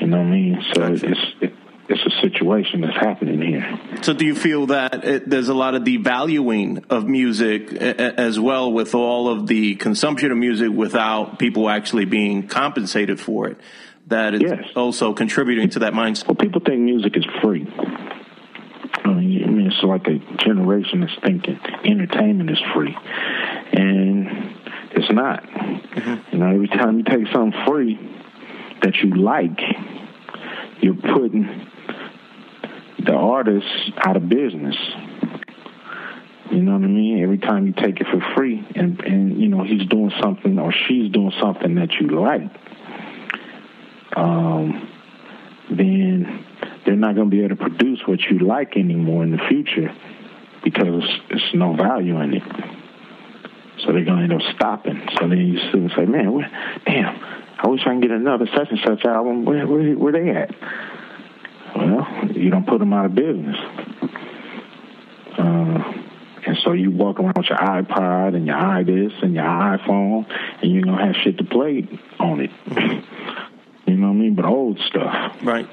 You 0.00 0.06
know 0.06 0.18
what 0.18 0.26
I 0.26 0.30
mean? 0.30 0.64
So 0.74 0.82
it's 0.92 1.02
it, 1.40 1.54
it's 1.88 2.02
a 2.04 2.20
situation 2.20 2.82
that's 2.82 2.96
happening 2.96 3.40
here. 3.40 3.80
So, 4.02 4.12
do 4.12 4.26
you 4.26 4.34
feel 4.34 4.66
that 4.66 5.04
it, 5.04 5.30
there's 5.30 5.48
a 5.48 5.54
lot 5.54 5.74
of 5.74 5.84
devaluing 5.84 6.84
of 6.90 7.06
music 7.06 7.72
as 7.72 8.38
well, 8.38 8.70
with 8.72 8.94
all 8.94 9.28
of 9.28 9.46
the 9.46 9.74
consumption 9.76 10.30
of 10.30 10.36
music 10.36 10.70
without 10.70 11.38
people 11.38 11.68
actually 11.68 12.04
being 12.04 12.46
compensated 12.46 13.18
for 13.18 13.48
it? 13.48 13.58
That 14.08 14.34
is 14.34 14.42
yes. 14.42 14.64
also 14.74 15.12
contributing 15.12 15.70
to 15.70 15.80
that 15.80 15.92
mindset. 15.92 16.28
Well, 16.28 16.34
people 16.34 16.57
think 16.68 16.82
music 16.82 17.16
is 17.16 17.24
free. 17.42 17.66
I 19.04 19.12
mean, 19.14 19.44
I 19.44 19.46
mean, 19.46 19.66
it's 19.68 19.82
like 19.82 20.06
a 20.06 20.18
generation 20.36 21.00
that's 21.00 21.16
thinking 21.24 21.58
entertainment 21.84 22.50
is 22.50 22.58
free, 22.74 22.94
and 23.72 24.54
it's 24.90 25.10
not. 25.10 25.44
Mm-hmm. 25.44 26.34
You 26.36 26.38
know, 26.38 26.54
every 26.54 26.68
time 26.68 26.98
you 26.98 27.04
take 27.04 27.26
something 27.32 27.58
free 27.66 27.98
that 28.82 28.96
you 28.96 29.14
like, 29.14 29.58
you're 30.80 30.94
putting 30.94 31.66
the 32.98 33.14
artist 33.14 33.66
out 33.96 34.16
of 34.16 34.28
business. 34.28 34.76
You 36.50 36.62
know 36.62 36.72
what 36.72 36.84
I 36.84 36.88
mean? 36.88 37.22
Every 37.22 37.38
time 37.38 37.66
you 37.66 37.72
take 37.72 38.00
it 38.00 38.06
for 38.08 38.20
free, 38.36 38.66
and 38.74 39.00
and 39.00 39.40
you 39.40 39.48
know 39.48 39.62
he's 39.64 39.86
doing 39.88 40.12
something 40.20 40.58
or 40.58 40.72
she's 40.72 41.10
doing 41.12 41.32
something 41.40 41.76
that 41.76 41.92
you 41.94 42.08
like, 42.08 42.50
um, 44.16 44.88
then 45.70 46.44
they're 46.84 46.96
not 46.96 47.14
going 47.14 47.30
to 47.30 47.36
be 47.36 47.44
able 47.44 47.56
to 47.56 47.62
produce 47.62 48.00
what 48.06 48.20
you 48.30 48.38
like 48.38 48.76
anymore 48.76 49.22
in 49.22 49.30
the 49.30 49.42
future 49.48 49.94
because 50.64 51.04
it's 51.30 51.54
no 51.54 51.74
value 51.74 52.20
in 52.20 52.34
it. 52.34 52.42
So 53.80 53.92
they're 53.92 54.04
going 54.04 54.28
to 54.28 54.34
end 54.34 54.42
up 54.42 54.54
stopping. 54.56 55.00
So 55.18 55.28
then 55.28 55.38
you 55.38 55.58
and 55.72 55.92
say, 55.96 56.04
man, 56.04 56.32
where, 56.32 56.50
damn, 56.84 57.16
I 57.58 57.68
wish 57.68 57.82
I 57.82 57.90
can 57.90 58.00
get 58.00 58.10
another 58.10 58.46
such 58.54 58.68
and 58.70 58.80
such 58.84 59.04
album. 59.04 59.44
Where, 59.44 59.66
where, 59.66 59.92
where 59.92 60.12
they 60.12 60.30
at? 60.30 60.54
Well, 61.76 62.06
you 62.34 62.50
don't 62.50 62.66
put 62.66 62.78
them 62.80 62.92
out 62.92 63.06
of 63.06 63.14
business. 63.14 63.56
Uh, 65.38 65.98
and 66.46 66.56
so 66.64 66.72
you 66.72 66.90
walk 66.90 67.20
around 67.20 67.36
with 67.36 67.46
your 67.46 67.58
iPod 67.58 68.34
and 68.34 68.46
your 68.46 68.56
iDis 68.56 69.22
and 69.22 69.34
your 69.34 69.44
iPhone, 69.44 70.26
and 70.62 70.72
you're 70.72 70.82
gonna 70.82 71.06
have 71.06 71.14
shit 71.22 71.38
to 71.38 71.44
play 71.44 71.86
on 72.18 72.40
it. 72.40 72.50
you 73.86 73.96
know 73.96 74.08
what 74.08 74.14
I 74.14 74.16
mean? 74.16 74.34
But 74.34 74.46
old 74.46 74.80
stuff, 74.88 75.36
right? 75.42 75.68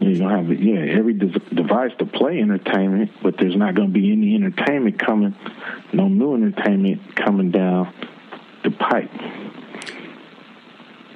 You're 0.00 0.18
gonna 0.18 0.42
have 0.42 0.60
yeah 0.60 0.96
every 0.98 1.12
device 1.12 1.92
to 1.98 2.06
play 2.06 2.40
entertainment, 2.40 3.10
but 3.22 3.36
there's 3.38 3.56
not 3.56 3.74
gonna 3.74 3.88
be 3.88 4.12
any 4.12 4.34
entertainment 4.34 4.98
coming, 4.98 5.34
no 5.92 6.08
new 6.08 6.34
entertainment 6.34 7.14
coming 7.14 7.50
down 7.50 7.92
the 8.64 8.70
pipe. 8.70 9.10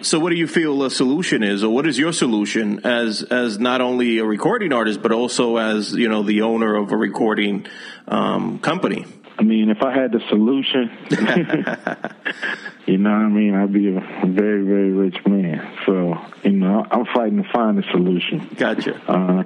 So, 0.02 0.20
what 0.20 0.30
do 0.30 0.36
you 0.36 0.46
feel 0.46 0.82
a 0.82 0.90
solution 0.90 1.42
is, 1.42 1.64
or 1.64 1.70
what 1.72 1.86
is 1.86 1.98
your 1.98 2.12
solution 2.12 2.84
as 2.84 3.22
as 3.22 3.58
not 3.58 3.80
only 3.80 4.18
a 4.18 4.24
recording 4.24 4.70
artist, 4.70 5.00
but 5.00 5.12
also 5.12 5.56
as 5.56 5.92
you 5.92 6.10
know 6.10 6.22
the 6.22 6.42
owner 6.42 6.76
of 6.76 6.92
a 6.92 6.96
recording 6.96 7.66
um, 8.06 8.58
company? 8.58 9.06
I 9.36 9.42
mean, 9.42 9.68
if 9.70 9.82
I 9.82 9.92
had 9.92 10.12
the 10.12 10.20
solution, 10.28 10.90
you 12.86 12.98
know 12.98 13.10
what 13.10 13.18
I 13.18 13.28
mean, 13.28 13.54
I'd 13.54 13.72
be 13.72 13.88
a 13.88 14.00
very, 14.26 14.62
very 14.62 14.92
rich 14.92 15.16
man. 15.26 15.76
So, 15.86 16.16
you 16.44 16.52
know, 16.52 16.86
I'm 16.88 17.04
fighting 17.06 17.42
to 17.42 17.48
find 17.52 17.78
a 17.78 17.90
solution. 17.90 18.48
Gotcha. 18.56 19.00
Uh, 19.10 19.42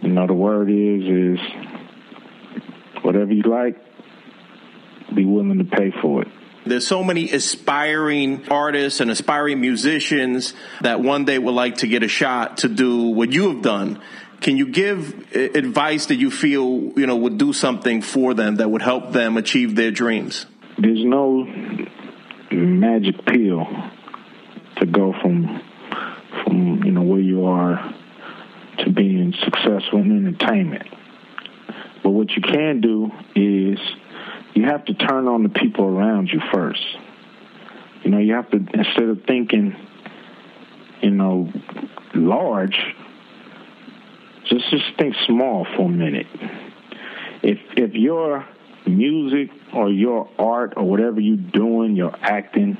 you 0.00 0.08
know, 0.08 0.26
the 0.26 0.34
word 0.34 0.70
is, 0.70 1.38
is 1.38 1.46
whatever 3.02 3.32
you 3.32 3.42
like, 3.42 3.76
be 5.14 5.24
willing 5.24 5.58
to 5.58 5.64
pay 5.64 5.92
for 6.00 6.22
it. 6.22 6.28
There's 6.66 6.86
so 6.86 7.04
many 7.04 7.30
aspiring 7.30 8.48
artists 8.48 9.00
and 9.00 9.08
aspiring 9.08 9.60
musicians 9.60 10.52
that 10.80 11.00
one 11.00 11.24
day 11.24 11.38
would 11.38 11.54
like 11.54 11.76
to 11.76 11.86
get 11.86 12.02
a 12.02 12.08
shot 12.08 12.58
to 12.58 12.68
do 12.68 13.04
what 13.04 13.30
you 13.30 13.52
have 13.52 13.62
done. 13.62 14.02
Can 14.40 14.56
you 14.56 14.68
give 14.68 15.34
advice 15.34 16.06
that 16.06 16.16
you 16.16 16.30
feel, 16.30 16.92
you 16.96 17.06
know, 17.06 17.16
would 17.16 17.38
do 17.38 17.52
something 17.52 18.02
for 18.02 18.34
them 18.34 18.56
that 18.56 18.70
would 18.70 18.82
help 18.82 19.12
them 19.12 19.36
achieve 19.36 19.74
their 19.74 19.90
dreams? 19.90 20.46
There's 20.78 21.04
no 21.04 21.44
magic 22.50 23.24
pill 23.24 23.66
to 24.76 24.86
go 24.86 25.14
from 25.20 25.62
from, 26.44 26.84
you 26.84 26.92
know, 26.92 27.02
where 27.02 27.20
you 27.20 27.46
are 27.46 27.94
to 28.78 28.90
being 28.90 29.34
successful 29.42 30.00
in 30.00 30.26
entertainment. 30.26 30.86
But 32.02 32.10
what 32.10 32.30
you 32.30 32.42
can 32.42 32.80
do 32.80 33.10
is 33.34 33.78
you 34.54 34.64
have 34.64 34.84
to 34.86 34.94
turn 34.94 35.28
on 35.28 35.42
the 35.42 35.48
people 35.48 35.86
around 35.86 36.28
you 36.28 36.40
first. 36.52 36.84
You 38.04 38.10
know, 38.10 38.18
you 38.18 38.34
have 38.34 38.50
to 38.50 38.56
instead 38.56 39.08
of 39.08 39.24
thinking, 39.24 39.74
you 41.02 41.10
know, 41.10 41.52
large, 42.14 42.78
just 44.48 44.70
just 44.70 44.84
think 44.98 45.14
small 45.26 45.66
for 45.76 45.86
a 45.86 45.88
minute. 45.88 46.26
If 47.42 47.58
if 47.76 47.94
your 47.94 48.46
music 48.86 49.50
or 49.72 49.90
your 49.90 50.28
art 50.38 50.74
or 50.76 50.84
whatever 50.84 51.20
you're 51.20 51.36
doing, 51.36 51.96
your 51.96 52.14
acting 52.20 52.78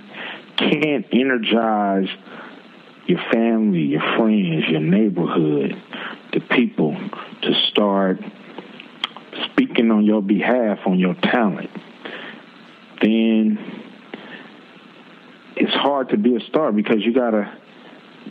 can't 0.56 1.06
energize 1.12 2.08
your 3.06 3.20
family, 3.32 3.80
your 3.80 4.02
friends, 4.16 4.64
your 4.68 4.80
neighborhood, 4.80 5.80
the 6.32 6.40
people 6.40 6.96
to 7.42 7.54
start 7.70 8.18
speaking 9.52 9.90
on 9.90 10.04
your 10.04 10.22
behalf 10.22 10.78
on 10.86 10.98
your 10.98 11.14
talent, 11.14 11.70
then 13.00 13.58
it's 15.56 15.74
hard 15.74 16.08
to 16.10 16.16
be 16.16 16.36
a 16.36 16.40
star 16.40 16.72
because 16.72 16.98
you 17.00 17.12
gotta 17.12 17.52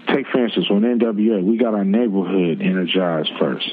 take 0.08 0.28
for 0.28 0.44
instance 0.44 0.70
with 0.70 0.84
NWA, 0.84 1.44
we 1.44 1.58
got 1.58 1.74
our 1.74 1.86
neighborhood 1.86 2.62
energized 2.62 3.32
first. 3.40 3.70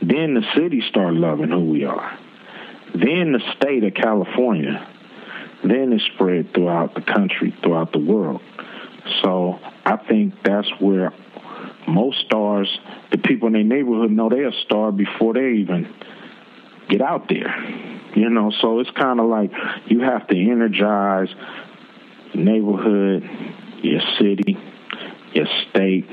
Then 0.00 0.34
the 0.34 0.44
city 0.54 0.82
start 0.88 1.14
loving 1.14 1.50
who 1.50 1.70
we 1.70 1.84
are. 1.84 2.18
Then 2.94 3.32
the 3.32 3.40
state 3.56 3.84
of 3.84 3.94
California. 3.94 4.86
Then 5.62 5.92
it 5.92 6.02
spread 6.14 6.54
throughout 6.54 6.94
the 6.94 7.00
country, 7.00 7.54
throughout 7.62 7.92
the 7.92 7.98
world. 7.98 8.40
So 9.22 9.58
I 9.84 9.96
think 9.96 10.34
that's 10.44 10.68
where 10.78 11.12
most 11.88 12.20
stars, 12.26 12.68
the 13.10 13.18
people 13.18 13.48
in 13.48 13.54
their 13.54 13.64
neighborhood 13.64 14.10
know 14.10 14.28
they're 14.28 14.48
a 14.48 14.62
star 14.64 14.92
before 14.92 15.34
they 15.34 15.54
even 15.60 15.92
get 16.88 17.02
out 17.02 17.28
there. 17.28 17.54
You 18.14 18.30
know, 18.30 18.52
so 18.60 18.80
it's 18.80 18.90
kind 18.90 19.20
of 19.20 19.26
like 19.26 19.50
you 19.86 20.00
have 20.00 20.26
to 20.28 20.36
energize 20.36 21.28
neighborhood, 22.34 23.28
your 23.82 24.00
city, 24.18 24.56
your 25.32 25.46
state, 25.70 26.06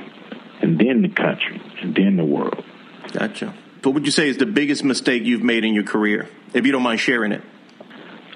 and 0.62 0.79
then 0.79 1.01
the 1.01 1.10
country, 1.10 1.62
and 1.81 1.95
then 1.95 2.17
the 2.17 2.25
world. 2.25 2.63
Gotcha. 3.12 3.53
But 3.81 3.89
What 3.89 3.95
would 3.95 4.05
you 4.05 4.12
say 4.12 4.29
is 4.29 4.38
the 4.38 4.45
biggest 4.45 4.84
mistake 4.84 5.24
you've 5.25 5.43
made 5.43 5.63
in 5.63 5.74
your 5.74 5.84
career, 5.84 6.27
if 6.53 6.65
you 6.65 6.72
don't 6.72 6.81
mind 6.81 7.00
sharing 7.00 7.31
it? 7.31 7.43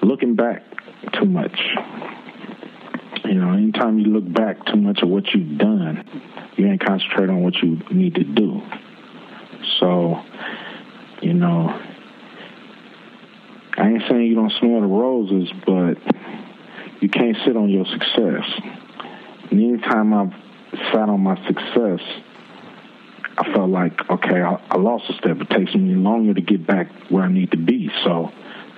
Looking 0.01 0.36
back 0.36 0.63
too 1.13 1.25
much. 1.25 1.59
You 3.25 3.33
know, 3.33 3.53
anytime 3.53 4.00
you 4.00 4.05
look 4.13 4.31
back 4.31 4.65
too 4.65 4.77
much 4.77 5.01
of 5.01 5.09
what 5.09 5.25
you've 5.33 5.57
done, 5.57 6.03
you 6.55 6.67
ain't 6.67 6.83
concentrate 6.86 7.29
on 7.29 7.41
what 7.43 7.55
you 7.62 7.79
need 7.91 8.15
to 8.15 8.24
do. 8.24 8.62
So, 9.79 10.21
you 11.21 11.33
know, 11.33 11.79
I 13.77 13.88
ain't 13.88 14.03
saying 14.09 14.24
you 14.24 14.36
don't 14.36 14.53
smell 14.59 14.81
the 14.81 14.88
roses, 14.88 15.51
but 15.65 15.95
you 17.01 17.09
can't 17.09 17.38
sit 17.45 17.55
on 17.55 17.69
your 17.69 17.86
success. 17.86 18.43
And 19.51 19.59
anytime 19.62 20.13
I've 20.13 20.33
sat 20.71 21.09
on 21.09 21.21
my 21.21 21.35
success, 21.47 22.01
I 23.38 23.53
felt 23.53 23.69
like, 23.69 24.09
okay, 24.09 24.41
I, 24.41 24.61
I 24.69 24.77
lost 24.77 25.09
a 25.09 25.13
step. 25.13 25.38
It 25.39 25.49
takes 25.49 25.73
me 25.73 25.95
longer 25.95 26.33
to 26.33 26.41
get 26.41 26.67
back 26.67 26.91
where 27.09 27.23
I 27.23 27.31
need 27.31 27.51
to 27.51 27.57
be. 27.57 27.89
So 28.03 28.31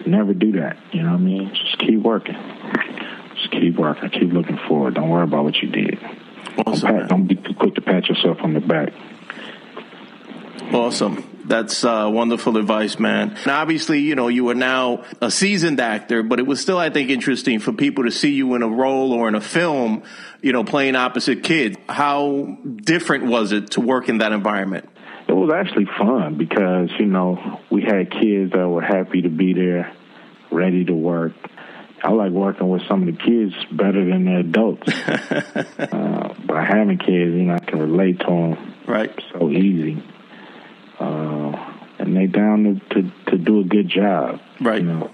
never 0.05 0.33
do 0.33 0.53
that. 0.53 0.77
You 0.91 1.03
know 1.03 1.12
what 1.12 1.15
I 1.15 1.24
mean? 1.24 1.53
Just 1.53 1.79
keep 1.79 2.00
working. 2.00 2.36
Just 3.36 3.51
keep 3.51 3.75
working. 3.75 4.10
Keep 4.10 4.33
looking 4.33 4.60
forward. 4.67 4.95
Don't 4.95 5.10
worry 5.10 5.24
about 5.24 5.45
what 5.45 5.55
you 5.57 5.69
did. 5.69 6.00
Awesome, 6.65 6.88
don't, 6.88 7.00
pat, 7.00 7.10
don't 7.10 7.27
be 7.27 7.36
too 7.36 7.53
quick 7.57 7.75
to 7.75 7.81
pat 7.81 8.07
yourself 8.07 8.38
on 8.41 8.53
the 8.53 8.60
back. 8.60 8.93
Awesome. 10.74 11.30
That's 11.45 11.83
uh, 11.83 12.10
wonderful 12.12 12.57
advice, 12.57 13.00
man. 13.00 13.31
And 13.31 13.48
obviously, 13.48 14.00
you 14.00 14.15
know, 14.15 14.27
you 14.27 14.50
are 14.50 14.55
now 14.55 15.05
a 15.21 15.31
seasoned 15.31 15.79
actor, 15.79 16.24
but 16.24 16.39
it 16.39 16.45
was 16.45 16.60
still, 16.62 16.77
I 16.77 16.89
think, 16.89 17.10
interesting 17.10 17.60
for 17.60 17.74
people 17.74 18.03
to 18.03 18.12
see 18.12 18.31
you 18.31 18.53
in 18.55 18.62
a 18.62 18.67
role 18.67 19.13
or 19.13 19.27
in 19.27 19.36
a 19.36 19.41
film, 19.41 20.03
you 20.41 20.53
know, 20.53 20.63
playing 20.63 20.95
opposite 20.95 21.43
kids. 21.43 21.77
How 21.89 22.57
different 22.75 23.25
was 23.25 23.51
it 23.51 23.71
to 23.71 23.81
work 23.81 24.10
in 24.10 24.19
that 24.19 24.31
environment? 24.31 24.89
It 25.27 25.33
was 25.33 25.51
actually 25.53 25.86
fun 25.98 26.38
because, 26.38 26.89
you 27.00 27.05
know, 27.05 27.62
we 27.69 27.83
had 27.83 28.12
kids 28.12 28.51
that 28.51 28.67
were 28.67 28.81
happy 28.81 29.21
to 29.24 29.29
be 29.29 29.53
there, 29.53 29.93
ready 30.51 30.86
to 30.86 30.93
work. 30.93 31.33
I 32.03 32.12
like 32.12 32.31
working 32.31 32.67
with 32.67 32.81
some 32.88 33.07
of 33.07 33.15
the 33.15 33.21
kids 33.21 33.53
better 33.71 34.03
than 34.03 34.25
the 34.25 34.39
adults. 34.39 34.91
uh, 35.79 36.33
by 36.45 36.65
having 36.65 36.98
kids, 36.98 37.33
you 37.33 37.43
know, 37.43 37.55
I 37.55 37.60
can 37.60 37.79
relate 37.79 38.19
to 38.19 38.25
them 38.25 38.74
right 38.88 39.12
so 39.31 39.50
easy 39.50 40.03
uh, 41.01 41.74
and 42.00 42.15
they 42.15 42.27
down 42.27 42.63
to, 42.89 43.01
to, 43.01 43.12
to 43.31 43.38
do 43.38 43.62
a 43.62 43.63
good 43.63 43.89
job. 43.89 44.39
Right. 44.60 44.81
You 44.81 44.88
know, 44.88 45.12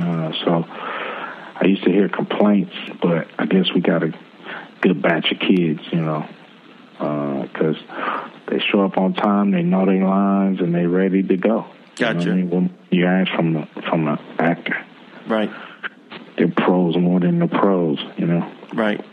uh, 0.00 0.32
so 0.44 0.64
I 0.68 1.64
used 1.66 1.84
to 1.84 1.90
hear 1.90 2.08
complaints, 2.08 2.74
but 3.00 3.28
I 3.38 3.46
guess 3.46 3.72
we 3.74 3.80
got 3.80 4.02
a 4.02 4.12
good 4.80 5.02
batch 5.02 5.30
of 5.32 5.38
kids, 5.38 5.80
you 5.92 6.00
know, 6.00 6.28
because 6.92 7.76
uh, 7.88 8.30
they 8.48 8.58
show 8.60 8.84
up 8.84 8.96
on 8.98 9.14
time, 9.14 9.50
they 9.50 9.62
know 9.62 9.86
their 9.86 10.04
lines, 10.04 10.60
and 10.60 10.74
they 10.74 10.86
ready 10.86 11.22
to 11.22 11.36
go. 11.36 11.66
Gotcha. 11.96 12.20
You, 12.20 12.26
know 12.26 12.32
I 12.32 12.34
mean? 12.36 12.50
when 12.50 12.78
you 12.90 13.06
ask 13.06 13.30
from 13.32 13.54
the, 13.54 13.68
from 13.88 14.08
an 14.08 14.18
actor, 14.38 14.84
right? 15.26 15.50
They're 16.36 16.48
pros 16.48 16.96
more 16.96 17.18
than 17.18 17.40
the 17.40 17.48
pros, 17.48 17.98
you 18.16 18.26
know. 18.26 18.52
Right, 18.72 19.04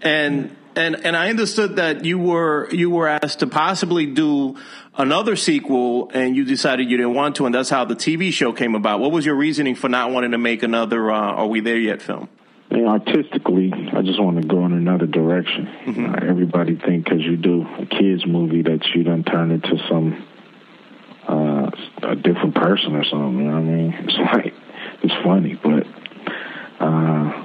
and 0.00 0.56
and 0.76 1.04
and 1.04 1.16
I 1.16 1.30
understood 1.30 1.76
that 1.76 2.04
you 2.04 2.18
were 2.18 2.68
you 2.72 2.90
were 2.90 3.08
asked 3.08 3.40
to 3.40 3.46
possibly 3.46 4.06
do 4.06 4.56
another 4.96 5.36
sequel, 5.36 6.10
and 6.14 6.36
you 6.36 6.44
decided 6.44 6.90
you 6.90 6.96
didn't 6.96 7.14
want 7.14 7.36
to, 7.36 7.46
and 7.46 7.54
that's 7.54 7.70
how 7.70 7.84
the 7.84 7.96
TV 7.96 8.32
show 8.32 8.52
came 8.52 8.74
about. 8.74 9.00
What 9.00 9.12
was 9.12 9.26
your 9.26 9.34
reasoning 9.34 9.74
for 9.74 9.88
not 9.88 10.10
wanting 10.10 10.32
to 10.32 10.38
make 10.38 10.62
another 10.62 11.10
uh, 11.10 11.16
"Are 11.16 11.46
We 11.46 11.60
There 11.60 11.78
Yet" 11.78 12.02
film? 12.02 12.28
You 12.70 12.82
know, 12.82 12.88
artistically, 12.88 13.72
I 13.72 14.02
just 14.02 14.20
want 14.20 14.40
to 14.40 14.46
go 14.46 14.64
in 14.66 14.72
another 14.72 15.06
direction. 15.06 15.66
Mm-hmm. 15.86 16.06
Uh, 16.06 16.28
everybody 16.28 16.76
think 16.76 17.04
because 17.04 17.20
you 17.20 17.36
do 17.36 17.66
a 17.78 17.86
kids 17.86 18.26
movie 18.26 18.62
that 18.62 18.84
you 18.94 19.04
don't 19.04 19.24
turn 19.24 19.50
into 19.50 19.76
some 19.88 20.26
uh, 21.28 21.70
a 22.02 22.16
different 22.16 22.54
person 22.54 22.96
or 22.96 23.04
something. 23.04 23.38
You 23.38 23.44
know 23.44 23.52
what 23.52 23.58
I 23.58 23.62
mean? 23.62 23.92
It's 24.00 24.16
like 24.34 24.54
it's 25.02 25.14
funny, 25.22 25.54
but 25.54 25.86
uh, 26.80 27.44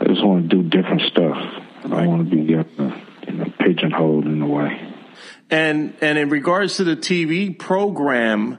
I 0.00 0.04
just 0.06 0.24
want 0.24 0.48
to 0.48 0.56
do 0.56 0.62
different 0.62 1.02
I 2.00 2.06
want 2.06 2.30
to 2.30 2.36
be 2.36 2.54
uh, 2.54 2.64
you 3.26 3.32
know, 3.32 3.52
pigeonholed 3.58 4.26
in 4.26 4.40
a 4.40 4.46
way. 4.46 4.94
And 5.50 5.94
and 6.00 6.18
in 6.18 6.30
regards 6.30 6.76
to 6.76 6.84
the 6.84 6.96
TV 6.96 7.58
program, 7.58 8.58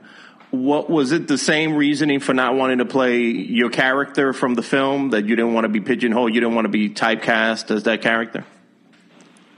what 0.51 0.89
was 0.89 1.12
it 1.12 1.27
the 1.27 1.38
same 1.38 1.75
reasoning 1.75 2.19
for 2.19 2.34
not 2.34 2.56
wanting 2.56 2.80
to 2.80 2.86
play 2.86 3.21
your 3.21 3.69
character 3.69 4.34
from 4.34 4.56
the 4.56 4.62
film 4.62 5.12
that 5.12 5.25
you 5.25 5.36
didn't 5.36 5.54
want 5.54 5.65
to 5.65 5.69
be 5.69 5.80
pigeonholed, 5.80 6.34
you 6.34 6.41
didn't 6.41 6.56
want 6.56 6.65
to 6.65 6.69
be 6.69 6.89
typecast 6.89 7.71
as 7.71 7.84
that 7.84 8.01
character? 8.01 8.45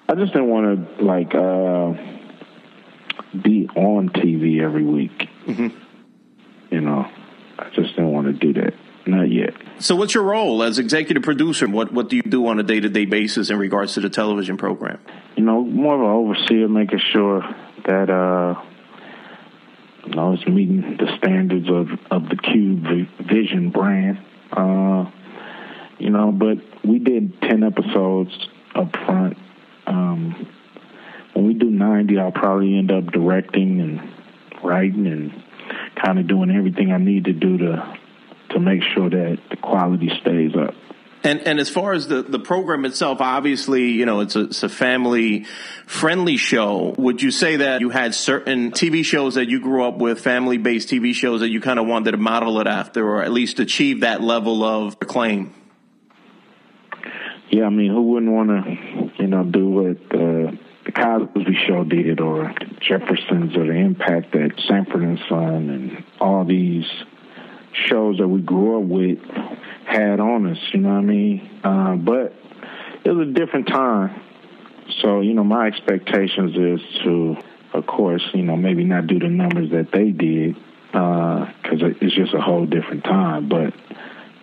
I 0.07 0.15
just 0.15 0.33
didn't 0.33 0.49
want 0.49 0.97
to 0.97 1.03
like 1.03 1.33
uh, 1.33 1.93
be 3.41 3.67
on 3.75 4.09
TV 4.09 4.61
every 4.61 4.83
week. 4.83 5.27
Mm-hmm. 5.47 5.69
You 6.71 6.81
know, 6.81 7.09
I 7.57 7.69
just 7.69 7.95
didn't 7.95 8.11
want 8.11 8.27
to 8.27 8.33
do 8.33 8.61
that. 8.61 8.73
Not 9.05 9.29
yet. 9.29 9.53
So, 9.79 9.95
what's 9.95 10.13
your 10.13 10.23
role 10.23 10.63
as 10.63 10.79
executive 10.79 11.23
producer? 11.23 11.67
What 11.67 11.91
What 11.91 12.09
do 12.09 12.15
you 12.15 12.21
do 12.21 12.47
on 12.47 12.59
a 12.59 12.63
day 12.63 12.79
to 12.79 12.87
day 12.87 13.05
basis 13.05 13.49
in 13.49 13.57
regards 13.57 13.95
to 13.95 13.99
the 13.99 14.09
television 14.09 14.55
program? 14.55 14.99
You 15.35 15.43
know, 15.43 15.61
more 15.61 15.95
of 15.95 16.01
an 16.01 16.07
overseer, 16.07 16.69
making 16.69 17.01
sure 17.11 17.41
that 17.85 18.09
uh, 18.09 18.61
you 20.05 20.15
know 20.15 20.33
it's 20.33 20.47
meeting 20.47 20.97
the 20.97 21.17
standards 21.17 21.69
of 21.69 21.89
of 22.11 22.29
the 22.29 22.37
Cube 22.37 22.85
Vision 23.27 23.71
brand. 23.71 24.19
Uh, 24.51 25.11
you 25.99 26.09
know, 26.09 26.31
but 26.31 26.59
we 26.85 26.99
did 26.99 27.41
ten 27.41 27.63
episodes 27.63 28.31
up 28.73 28.95
front. 29.05 29.37
Um, 29.85 30.47
when 31.33 31.45
we 31.45 31.55
do 31.55 31.69
ninety, 31.69 32.19
I'll 32.19 32.31
probably 32.31 32.77
end 32.77 32.89
up 32.89 33.11
directing 33.11 33.81
and 33.81 34.63
writing 34.63 35.07
and 35.07 35.43
kind 36.01 36.19
of 36.19 36.27
doing 36.27 36.51
everything 36.51 36.93
I 36.93 36.97
need 36.97 37.25
to 37.25 37.33
do 37.33 37.57
to 37.57 37.97
to 38.53 38.59
make 38.59 38.81
sure 38.93 39.09
that 39.09 39.39
the 39.49 39.57
quality 39.57 40.09
stays 40.21 40.55
up. 40.55 40.73
And 41.23 41.47
and 41.47 41.59
as 41.59 41.69
far 41.69 41.93
as 41.93 42.07
the, 42.07 42.21
the 42.21 42.39
program 42.39 42.83
itself, 42.83 43.21
obviously, 43.21 43.91
you 43.91 44.05
know, 44.05 44.19
it's 44.19 44.35
a, 44.35 44.41
it's 44.41 44.63
a 44.63 44.69
family 44.69 45.45
friendly 45.85 46.35
show. 46.35 46.93
Would 46.97 47.21
you 47.21 47.31
say 47.31 47.57
that 47.57 47.79
you 47.79 47.89
had 47.89 48.13
certain 48.13 48.71
TV 48.71 49.05
shows 49.05 49.35
that 49.35 49.47
you 49.47 49.61
grew 49.61 49.85
up 49.85 49.97
with, 49.97 50.19
family 50.19 50.57
based 50.57 50.89
TV 50.89 51.13
shows 51.13 51.39
that 51.39 51.49
you 51.49 51.61
kind 51.61 51.79
of 51.79 51.87
wanted 51.87 52.11
to 52.11 52.17
model 52.17 52.59
it 52.59 52.67
after, 52.67 53.07
or 53.07 53.23
at 53.23 53.31
least 53.31 53.61
achieve 53.61 54.01
that 54.01 54.21
level 54.21 54.65
of 54.65 54.97
acclaim? 55.01 55.53
Yeah, 57.49 57.65
I 57.65 57.69
mean, 57.69 57.91
who 57.91 58.01
wouldn't 58.01 58.31
want 58.31 58.49
to, 58.49 59.23
you 59.23 59.27
know, 59.27 59.43
do 59.43 59.65
what 59.69 59.97
uh, 60.11 60.51
the 60.85 60.91
Cosby 60.91 61.57
Show 61.67 61.85
did, 61.85 62.19
or 62.19 62.53
Jeffersons, 62.81 63.55
or 63.55 63.67
the 63.67 63.75
impact 63.75 64.33
that 64.33 64.51
Sanford 64.67 65.03
and 65.03 65.19
Son, 65.29 65.69
and 65.69 66.03
all 66.19 66.43
these 66.43 66.85
shows 67.73 68.17
that 68.17 68.27
we 68.27 68.41
grew 68.41 68.79
up 68.79 68.87
with 68.87 69.19
had 69.85 70.19
on 70.19 70.47
us, 70.47 70.57
you 70.73 70.79
know 70.79 70.89
what 70.89 70.97
I 70.97 71.01
mean? 71.01 71.59
Uh, 71.63 71.95
but 71.95 72.33
it 73.03 73.11
was 73.11 73.27
a 73.27 73.31
different 73.31 73.67
time. 73.67 74.21
So, 75.01 75.21
you 75.21 75.33
know, 75.33 75.43
my 75.43 75.67
expectations 75.67 76.55
is 76.55 77.03
to, 77.03 77.37
of 77.73 77.85
course, 77.85 78.23
you 78.33 78.43
know, 78.43 78.55
maybe 78.55 78.83
not 78.83 79.07
do 79.07 79.19
the 79.19 79.29
numbers 79.29 79.71
that 79.71 79.91
they 79.91 80.11
did, 80.11 80.55
because 80.87 81.81
uh, 81.81 81.93
it's 82.01 82.15
just 82.15 82.33
a 82.33 82.41
whole 82.41 82.65
different 82.65 83.03
time, 83.03 83.49
but 83.49 83.73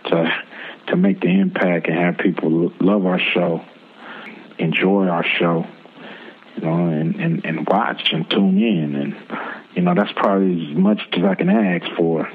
to 0.07 0.43
to 0.89 0.97
make 0.97 1.21
the 1.21 1.29
impact 1.29 1.87
and 1.87 1.97
have 1.97 2.19
people 2.19 2.73
love 2.81 3.07
our 3.07 3.21
show, 3.21 3.63
enjoy 4.59 5.07
our 5.07 5.25
show, 5.25 5.65
you 6.57 6.63
know, 6.63 6.89
and, 6.89 7.15
and, 7.17 7.45
and 7.45 7.67
watch 7.69 8.13
and 8.13 8.29
tune 8.29 8.59
in. 8.59 8.97
And, 8.97 9.17
you 9.77 9.83
know, 9.83 9.95
that's 9.95 10.13
probably 10.13 10.71
as 10.71 10.77
much 10.77 11.01
as 11.13 11.23
I 11.23 11.35
can 11.37 11.49
ask 11.49 11.87
for 11.97 12.29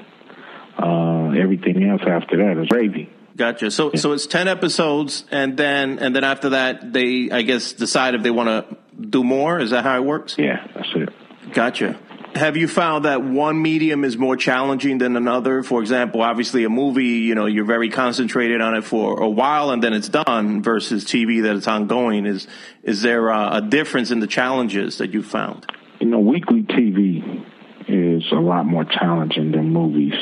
uh, 0.77 1.29
everything 1.31 1.83
else 1.83 2.01
after 2.07 2.37
that 2.37 2.61
is 2.61 2.67
gravy. 2.67 3.09
Gotcha. 3.35 3.69
So 3.71 3.91
yeah. 3.93 3.99
so 3.99 4.13
it's 4.13 4.27
ten 4.27 4.47
episodes, 4.47 5.25
and 5.31 5.57
then 5.57 5.99
and 5.99 6.15
then 6.15 6.23
after 6.23 6.49
that, 6.49 6.93
they 6.93 7.29
I 7.31 7.41
guess 7.41 7.73
decide 7.73 8.15
if 8.15 8.23
they 8.23 8.31
want 8.31 8.49
to 8.49 8.77
do 8.99 9.23
more. 9.23 9.59
Is 9.59 9.71
that 9.71 9.83
how 9.83 9.97
it 9.97 10.05
works? 10.05 10.35
Yeah, 10.37 10.65
that's 10.73 10.89
it. 10.95 11.09
Gotcha. 11.53 11.99
Have 12.35 12.57
you 12.57 12.67
found 12.67 13.05
that 13.05 13.23
one 13.23 13.61
medium 13.61 14.03
is 14.03 14.17
more 14.17 14.35
challenging 14.35 14.97
than 14.97 15.15
another? 15.15 15.63
For 15.63 15.79
example, 15.79 16.21
obviously 16.21 16.65
a 16.65 16.69
movie, 16.69 17.19
you 17.23 17.33
know, 17.33 17.45
you're 17.45 17.63
very 17.63 17.89
concentrated 17.89 18.59
on 18.59 18.75
it 18.75 18.83
for 18.83 19.21
a 19.21 19.29
while 19.29 19.71
and 19.71 19.81
then 19.81 19.93
it's 19.93 20.09
done 20.09 20.61
versus 20.61 21.05
TV 21.05 21.43
that 21.43 21.55
it's 21.55 21.67
ongoing. 21.67 22.25
Is, 22.25 22.45
is 22.83 23.01
there 23.01 23.29
a, 23.29 23.51
a 23.53 23.61
difference 23.61 24.11
in 24.11 24.19
the 24.19 24.27
challenges 24.27 24.97
that 24.97 25.13
you 25.13 25.23
found? 25.23 25.65
You 26.01 26.07
know, 26.07 26.19
weekly 26.19 26.63
TV 26.63 27.45
is 27.87 28.23
a 28.33 28.35
lot 28.35 28.65
more 28.65 28.83
challenging 28.83 29.51
than 29.51 29.71
movies. 29.71 30.15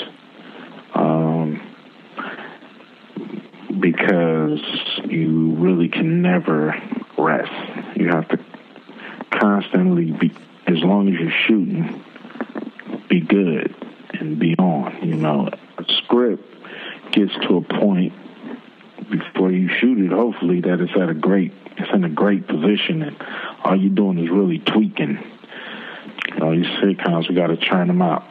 Um, 0.94 1.62
because 3.80 4.62
you 5.06 5.56
really 5.56 5.90
can 5.90 6.22
never 6.22 6.76
rest. 7.18 7.52
You 7.96 8.10
have 8.10 8.28
to 8.30 8.40
constantly 9.32 10.12
be, 10.12 10.32
as 10.68 10.78
long 10.84 11.10
as 11.14 11.20
you're 11.20 11.32
shooting, 11.48 12.04
be 13.10 13.20
good 13.22 13.76
and 14.14 14.40
be 14.40 14.56
on. 14.58 14.98
You 15.02 15.16
know, 15.16 15.50
a 15.78 15.86
script 16.04 16.44
gets 17.12 17.34
to 17.48 17.58
a 17.58 17.62
point 17.62 18.14
before 19.10 19.52
you 19.52 19.70
shoot 19.80 20.00
it, 20.00 20.12
hopefully, 20.12 20.62
that 20.62 20.80
it's 20.80 20.96
at 20.96 21.10
a 21.10 21.14
great, 21.14 21.52
it's 21.78 21.92
in 21.94 22.04
a 22.04 22.10
great 22.10 22.48
position, 22.48 23.02
and 23.04 23.16
all 23.64 23.76
you're 23.76 23.94
doing 23.94 24.18
is 24.18 24.30
really 24.30 24.60
tweaking. 24.60 25.20
All 26.42 26.56
you 26.56 26.64
these 26.64 26.72
sitcoms, 26.78 27.30
we 27.30 27.36
got 27.36 27.48
to 27.48 27.58
churn 27.58 27.88
them 27.88 28.02
out, 28.02 28.26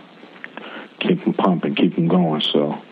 keep 1.03 1.25
them 1.25 1.35
pumping, 1.35 1.75
keep 1.75 1.95
them 1.97 2.09
going. 2.09 2.43
So 2.53 2.83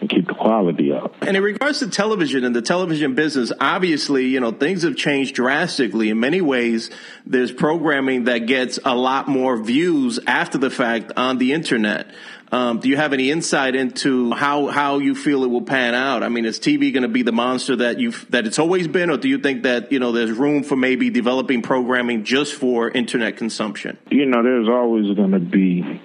and 0.00 0.08
keep 0.08 0.26
the 0.28 0.34
quality 0.34 0.92
up. 0.92 1.14
And 1.22 1.36
in 1.36 1.42
regards 1.42 1.80
to 1.80 1.88
television 1.88 2.44
and 2.44 2.54
the 2.54 2.62
television 2.62 3.14
business, 3.14 3.52
obviously, 3.60 4.26
you 4.26 4.40
know, 4.40 4.52
things 4.52 4.82
have 4.82 4.96
changed 4.96 5.34
drastically. 5.34 6.10
In 6.10 6.20
many 6.20 6.40
ways, 6.40 6.90
there's 7.26 7.50
programming 7.50 8.24
that 8.24 8.46
gets 8.46 8.78
a 8.84 8.94
lot 8.94 9.28
more 9.28 9.56
views 9.56 10.20
after 10.26 10.58
the 10.58 10.70
fact 10.70 11.12
on 11.16 11.38
the 11.38 11.52
internet. 11.52 12.10
Um, 12.50 12.80
do 12.80 12.88
you 12.88 12.96
have 12.96 13.12
any 13.12 13.30
insight 13.30 13.74
into 13.74 14.32
how 14.32 14.68
how 14.68 15.00
you 15.00 15.14
feel 15.14 15.44
it 15.44 15.48
will 15.48 15.62
pan 15.62 15.94
out? 15.94 16.22
I 16.22 16.30
mean, 16.30 16.46
is 16.46 16.58
TV 16.58 16.92
going 16.94 17.02
to 17.02 17.08
be 17.08 17.22
the 17.22 17.32
monster 17.32 17.76
that 17.76 18.00
you 18.00 18.12
that 18.30 18.46
it's 18.46 18.58
always 18.58 18.88
been, 18.88 19.10
or 19.10 19.18
do 19.18 19.28
you 19.28 19.36
think 19.36 19.64
that 19.64 19.92
you 19.92 19.98
know 19.98 20.12
there's 20.12 20.32
room 20.32 20.62
for 20.62 20.74
maybe 20.74 21.10
developing 21.10 21.60
programming 21.60 22.24
just 22.24 22.54
for 22.54 22.88
internet 22.90 23.36
consumption? 23.36 23.98
You 24.08 24.24
know, 24.24 24.42
there's 24.42 24.66
always 24.66 25.14
going 25.14 25.32
to 25.32 25.40
be 25.40 26.00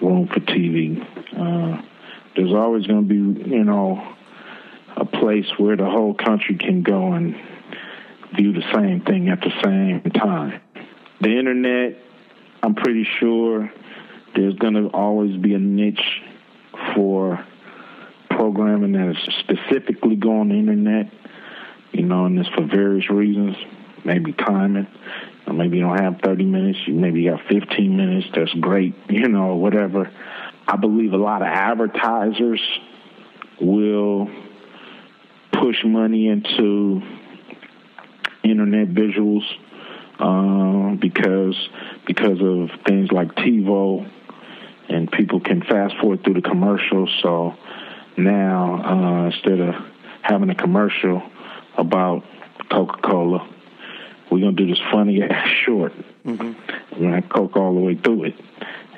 room 0.00 0.28
for 0.28 0.40
TV. 0.40 1.00
Uh, 1.36 1.82
there's 2.36 2.52
always 2.52 2.86
going 2.86 3.08
to 3.08 3.08
be, 3.08 3.50
you 3.50 3.64
know, 3.64 4.16
a 4.96 5.04
place 5.04 5.46
where 5.58 5.76
the 5.76 5.84
whole 5.84 6.14
country 6.14 6.56
can 6.56 6.82
go 6.82 7.12
and 7.12 7.34
view 8.34 8.52
the 8.52 8.64
same 8.72 9.00
thing 9.00 9.28
at 9.28 9.40
the 9.40 9.52
same 9.62 10.02
time. 10.12 10.60
The 11.20 11.38
internet, 11.38 11.98
I'm 12.62 12.74
pretty 12.74 13.06
sure 13.18 13.72
there's 14.34 14.54
going 14.54 14.74
to 14.74 14.88
always 14.88 15.36
be 15.36 15.54
a 15.54 15.58
niche 15.58 16.22
for 16.94 17.44
programming 18.28 18.92
that 18.92 19.10
is 19.10 19.34
specifically 19.40 20.16
go 20.16 20.40
on 20.40 20.48
the 20.48 20.54
internet, 20.54 21.12
you 21.92 22.02
know, 22.02 22.26
and 22.26 22.38
it's 22.38 22.48
for 22.50 22.64
various 22.64 23.10
reasons, 23.10 23.56
maybe 24.04 24.32
timing. 24.32 24.86
Maybe 25.46 25.78
you 25.78 25.82
don't 25.82 25.98
have 25.98 26.20
30 26.22 26.44
minutes, 26.44 26.78
you 26.86 26.94
maybe 26.94 27.22
you 27.22 27.32
got 27.32 27.40
15 27.48 27.96
minutes, 27.96 28.28
that's 28.34 28.52
great, 28.54 28.94
you 29.08 29.28
know, 29.28 29.56
whatever. 29.56 30.10
I 30.66 30.76
believe 30.76 31.12
a 31.12 31.18
lot 31.18 31.42
of 31.42 31.48
advertisers 31.48 32.60
will 33.60 34.28
push 35.52 35.84
money 35.84 36.28
into 36.28 37.02
internet 38.42 38.88
visuals 38.88 39.42
uh, 40.18 40.96
because 40.96 41.56
because 42.06 42.40
of 42.40 42.70
things 42.86 43.10
like 43.12 43.34
TiVo, 43.34 44.10
and 44.88 45.10
people 45.10 45.40
can 45.40 45.62
fast 45.62 45.94
forward 46.00 46.24
through 46.24 46.34
the 46.34 46.42
commercials. 46.42 47.10
So 47.22 47.54
now 48.16 48.82
uh, 48.84 49.26
instead 49.26 49.60
of 49.60 49.74
having 50.22 50.50
a 50.50 50.54
commercial 50.54 51.22
about 51.76 52.24
Coca 52.70 53.00
Cola, 53.02 53.48
we're 54.30 54.40
gonna 54.40 54.52
do 54.52 54.66
this 54.66 54.80
funny 54.92 55.22
ass 55.28 55.48
short. 55.64 55.92
Mm-hmm. 56.24 57.00
We're 57.00 57.10
gonna 57.10 57.22
Coke 57.22 57.56
all 57.56 57.74
the 57.74 57.80
way 57.80 57.94
through 57.96 58.24
it 58.24 58.34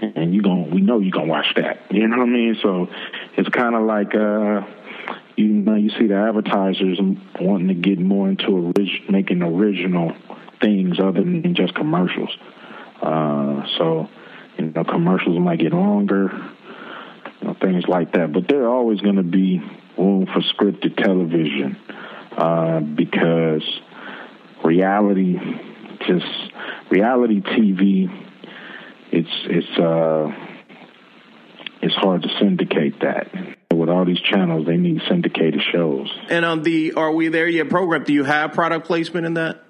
and 0.03 0.35
you 0.35 0.43
gonna 0.43 0.63
we 0.63 0.81
know 0.81 0.99
you're 0.99 1.13
gonna 1.13 1.27
watch 1.27 1.55
that. 1.57 1.81
You 1.91 2.07
know 2.09 2.19
what 2.19 2.25
I 2.25 2.31
mean? 2.31 2.57
So 2.61 2.89
it's 3.37 3.49
kind 3.49 3.75
of 3.75 3.83
like 3.83 4.15
uh, 4.15 4.63
you 5.37 5.49
know 5.49 5.77
you 5.77 5.91
see 5.91 6.07
the 6.09 6.17
advertisers 6.17 6.99
wanting 7.41 7.69
to 7.69 7.75
get 7.75 7.99
more 7.99 8.29
into 8.29 8.49
orig- 8.49 9.09
making 9.09 9.43
original 9.43 10.13
things 10.61 10.99
other 10.99 11.21
than 11.21 11.55
just 11.55 11.75
commercials. 11.75 12.37
Uh, 13.01 13.67
so 13.79 14.09
you 14.59 14.67
know 14.67 14.85
commercials 14.85 15.39
might 15.39 15.61
get 15.61 15.73
longer, 15.73 16.31
you 17.41 17.49
know, 17.49 17.57
things 17.61 17.85
like 17.87 18.13
that. 18.13 18.33
But 18.33 18.49
there 18.49 18.65
are 18.65 18.71
always 18.75 19.01
going 19.01 19.17
to 19.17 19.23
be 19.23 19.61
room 19.97 20.27
for 20.27 20.41
scripted 20.41 20.97
television 20.97 21.77
uh, 22.37 22.81
because 22.81 23.63
reality 24.73 25.39
just 26.07 26.27
reality 26.91 27.41
TV 27.41 28.09
it's 29.13 29.29
it's 29.45 29.79
uh 29.79 30.33
it's 31.83 31.95
hard 31.97 32.23
to 32.23 32.29
syndicate 32.41 33.01
that. 33.01 33.27
With 33.73 33.89
all 33.89 34.05
these 34.05 34.21
channels, 34.21 34.67
they 34.67 34.77
need 34.77 35.01
syndicated 35.09 35.61
shows. 35.73 36.09
And 36.29 36.45
on 36.45 36.63
the 36.63 36.93
Are 36.93 37.13
We 37.13 37.29
There 37.29 37.49
Yet 37.49 37.69
program, 37.69 38.05
do 38.05 38.13
you 38.13 38.23
have 38.23 38.53
product 38.53 38.87
placement 38.87 39.27
in 39.27 39.35
that 39.35 39.65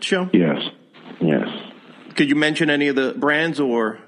show? 0.00 0.28
Yes. 0.34 0.60
Yes. 1.20 1.48
Could 2.14 2.28
you 2.28 2.34
mention 2.34 2.68
any 2.68 2.88
of 2.88 2.96
the 2.96 3.14
brands 3.14 3.58
or? 3.58 3.98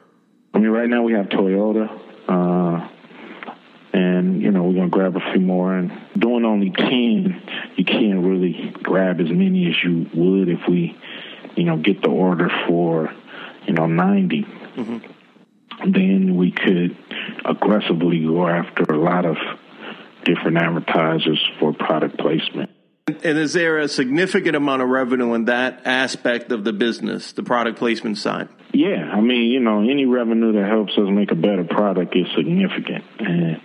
I 0.52 0.58
mean, 0.58 0.68
right 0.68 0.88
now 0.88 1.02
we 1.02 1.14
have 1.14 1.26
Toyota, 1.26 1.88
uh, 2.28 2.88
and 3.92 4.42
you 4.42 4.50
know 4.50 4.64
we're 4.64 4.74
gonna 4.74 4.88
grab 4.88 5.16
a 5.16 5.32
few 5.32 5.40
more. 5.40 5.74
And 5.74 5.92
doing 6.16 6.44
only 6.44 6.70
ten, 6.70 7.42
you 7.76 7.84
can't 7.84 8.24
really 8.24 8.74
grab 8.82 9.20
as 9.20 9.30
many 9.30 9.68
as 9.68 9.82
you 9.82 10.08
would 10.14 10.48
if 10.48 10.60
we, 10.68 10.96
you 11.56 11.64
know, 11.64 11.76
get 11.76 12.02
the 12.02 12.08
order 12.08 12.50
for, 12.66 13.12
you 13.66 13.74
know, 13.74 13.86
ninety. 13.86 14.42
Mm-hmm. 14.42 15.92
Then 15.92 16.36
we 16.36 16.50
could 16.50 16.96
aggressively 17.44 18.24
go 18.24 18.48
after 18.48 18.82
a 18.82 18.98
lot 18.98 19.24
of 19.24 19.36
different 20.24 20.58
advertisers 20.58 21.42
for 21.58 21.72
product 21.72 22.18
placement. 22.18 22.70
And 23.08 23.38
is 23.38 23.52
there 23.52 23.78
a 23.78 23.88
significant 23.88 24.56
amount 24.56 24.82
of 24.82 24.88
revenue 24.88 25.34
in 25.34 25.46
that 25.46 25.82
aspect 25.84 26.52
of 26.52 26.64
the 26.64 26.72
business, 26.72 27.32
the 27.32 27.42
product 27.42 27.78
placement 27.78 28.18
side? 28.18 28.48
Yeah, 28.72 29.10
I 29.12 29.20
mean, 29.20 29.50
you 29.50 29.60
know, 29.60 29.80
any 29.80 30.04
revenue 30.04 30.52
that 30.52 30.68
helps 30.68 30.92
us 30.92 31.08
make 31.08 31.30
a 31.30 31.34
better 31.34 31.64
product 31.64 32.14
is 32.14 32.26
significant. 32.36 33.04
And, 33.18 33.60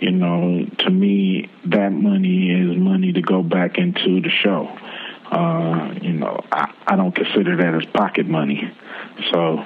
you 0.00 0.10
know, 0.10 0.66
to 0.80 0.90
me, 0.90 1.50
that 1.66 1.90
money 1.90 2.50
is 2.50 2.76
money 2.76 3.12
to 3.12 3.22
go 3.22 3.42
back 3.42 3.78
into 3.78 4.20
the 4.20 4.30
show. 4.30 4.68
Uh, 5.30 5.94
you 6.02 6.12
know, 6.12 6.40
I, 6.52 6.72
I 6.86 6.96
don't 6.96 7.14
consider 7.14 7.56
that 7.56 7.74
as 7.74 7.90
pocket 7.92 8.26
money. 8.26 8.70
So, 9.32 9.64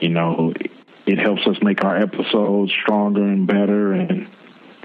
you 0.00 0.08
know, 0.08 0.54
it 1.06 1.18
helps 1.18 1.46
us 1.46 1.56
make 1.62 1.84
our 1.84 1.96
episodes 1.96 2.72
stronger 2.82 3.22
and 3.22 3.46
better, 3.46 3.92
and 3.92 4.28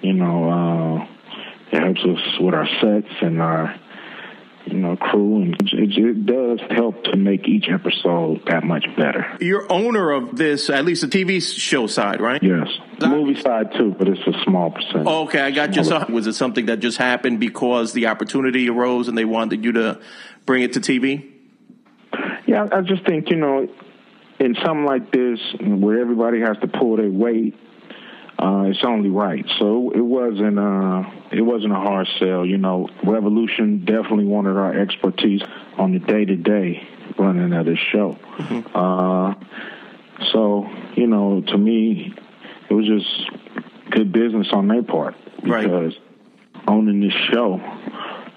you 0.02 0.14
know, 0.14 0.50
uh, 0.50 1.08
it 1.72 1.82
helps 1.82 2.02
us 2.02 2.40
with 2.40 2.54
our 2.54 2.68
sets 2.82 3.14
and 3.22 3.42
our 3.42 3.76
you 4.66 4.78
know 4.78 4.96
crew, 4.96 5.42
and 5.42 5.56
it, 5.74 5.98
it, 5.98 6.26
does 6.26 6.60
help 6.70 7.04
to 7.06 7.16
make 7.16 7.48
each 7.48 7.68
episode 7.70 8.42
that 8.48 8.64
much 8.64 8.86
better. 8.98 9.26
You're 9.40 9.72
owner 9.72 10.12
of 10.12 10.36
this, 10.36 10.70
at 10.70 10.86
least 10.86 11.02
the 11.02 11.08
TV 11.08 11.42
show 11.42 11.88
side, 11.88 12.22
right? 12.22 12.42
Yes, 12.42 12.68
the 13.00 13.08
movie 13.08 13.40
side 13.40 13.74
too, 13.78 13.96
but 13.98 14.08
it's 14.08 14.22
a 14.28 14.44
small 14.44 14.72
percentage. 14.72 15.08
Oh, 15.08 15.24
okay, 15.24 15.42
I 15.42 15.52
got 15.52 15.76
you. 15.76 15.84
So, 15.84 16.06
was 16.10 16.28
it 16.28 16.34
something 16.34 16.68
that 16.68 16.80
just 16.80 16.98
happened 16.98 17.40
because 17.40 17.94
the 17.94 18.08
opportunity 18.08 18.70
arose 18.70 19.08
and 19.08 19.18
they 19.18 19.26
wanted 19.26 19.64
you 19.64 19.72
to 19.74 20.00
bring 20.46 20.64
it 20.64 20.74
to 20.74 20.80
TV? 20.80 21.32
Yeah, 22.46 22.68
I 22.72 22.82
just 22.82 23.06
think 23.06 23.30
you 23.30 23.38
know 23.38 23.68
in 24.40 24.56
something 24.64 24.86
like 24.86 25.12
this, 25.12 25.40
where 25.60 26.00
everybody 26.00 26.40
has 26.42 26.58
to 26.60 26.68
pull 26.68 26.96
their 26.98 27.10
weight, 27.10 27.56
uh, 28.40 28.64
it's 28.68 28.84
only 28.86 29.10
right. 29.10 29.46
So 29.60 29.92
it 29.92 30.00
wasn't 30.00 30.58
uh, 30.58 31.04
it 31.32 31.42
wasn't 31.42 31.74
a 31.74 31.76
hard 31.76 32.08
sell. 32.20 32.46
You 32.46 32.58
know, 32.58 32.88
Revolution 33.04 33.84
definitely 33.84 34.26
wanted 34.26 34.56
our 34.56 34.74
expertise 34.80 35.42
on 35.78 35.92
the 35.92 36.00
day 36.00 36.24
to 36.24 36.36
day 36.38 36.88
running 37.18 37.52
of 37.52 37.66
this 37.66 37.80
show. 37.92 38.18
Mm-hmm. 38.38 38.78
Uh, 38.78 39.34
so 40.32 40.70
you 40.96 41.08
know, 41.08 41.42
to 41.42 41.58
me, 41.58 42.14
it 42.70 42.74
was 42.74 42.86
just 42.86 43.92
good 43.92 44.14
business 44.14 44.48
on 44.54 44.70
their 44.70 44.84
part 44.84 45.16
because 45.44 45.98
right. 45.98 46.68
owning 46.68 47.02
this 47.02 47.14
show, 47.34 47.60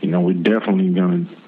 you 0.01 0.09
know, 0.11 0.21
we're 0.21 0.35
definitely 0.35 0.93
going 0.93 1.27
to 1.27 1.42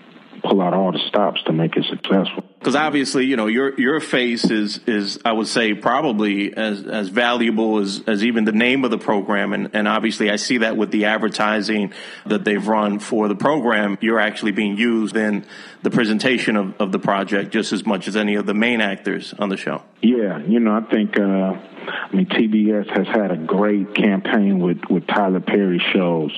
pull 0.45 0.61
out 0.61 0.75
all 0.75 0.93
the 0.93 1.01
stops 1.09 1.43
to 1.45 1.53
make 1.53 1.77
it 1.77 1.85
successful. 1.89 2.45
Because 2.59 2.77
obviously, 2.77 3.27
you 3.27 3.37
know, 3.37 3.47
your 3.47 3.79
your 3.79 4.01
face 4.01 4.51
is 4.51 4.79
is 4.87 5.19
I 5.25 5.33
would 5.33 5.47
say 5.47 5.75
probably 5.75 6.55
as 6.55 6.85
as 6.87 7.09
valuable 7.09 7.79
as 7.79 8.03
as 8.07 8.25
even 8.25 8.45
the 8.45 8.53
name 8.53 8.85
of 8.85 8.91
the 8.91 8.99
program, 8.99 9.53
and 9.53 9.71
and 9.75 9.89
obviously 9.89 10.31
I 10.31 10.37
see 10.37 10.59
that 10.59 10.77
with 10.77 10.91
the 10.91 11.07
advertising 11.07 11.93
that 12.27 12.45
they've 12.45 12.67
run 12.67 12.99
for 13.01 13.29
the 13.29 13.35
program, 13.35 13.99
you're 14.01 14.21
actually 14.21 14.53
being 14.53 14.77
used 14.77 15.17
in 15.17 15.45
the 15.83 15.91
presentation 15.91 16.57
of, 16.57 16.81
of 16.81 16.93
the 16.93 16.99
project 16.99 17.51
just 17.51 17.73
as 17.73 17.85
much 17.85 18.09
as 18.09 18.17
any 18.17 18.35
of 18.37 18.47
the 18.47 18.55
main 18.55 18.81
actors 18.81 19.35
on 19.39 19.49
the 19.49 19.57
show. 19.57 19.83
Yeah, 20.01 20.39
you 20.39 20.61
know, 20.61 20.77
I 20.77 20.91
think 20.91 21.19
uh, 21.19 21.23
I 21.23 22.09
mean 22.13 22.27
TBS 22.27 22.97
has 22.97 23.07
had 23.07 23.31
a 23.31 23.37
great 23.37 23.95
campaign 23.95 24.59
with 24.59 24.81
with 24.89 25.07
Tyler 25.07 25.41
Perry 25.41 25.83
shows, 25.93 26.33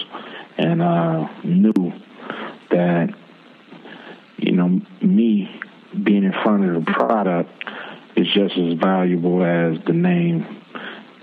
and 0.58 0.82
uh, 0.82 1.28
knew 1.44 1.92
that 2.70 3.14
you 4.36 4.52
know 4.52 4.80
me 5.00 5.60
being 6.02 6.24
in 6.24 6.32
front 6.32 6.64
of 6.64 6.84
the 6.84 6.92
product 6.92 7.50
is 8.16 8.26
just 8.32 8.56
as 8.56 8.74
valuable 8.74 9.44
as 9.44 9.82
the 9.84 9.92
name 9.92 10.62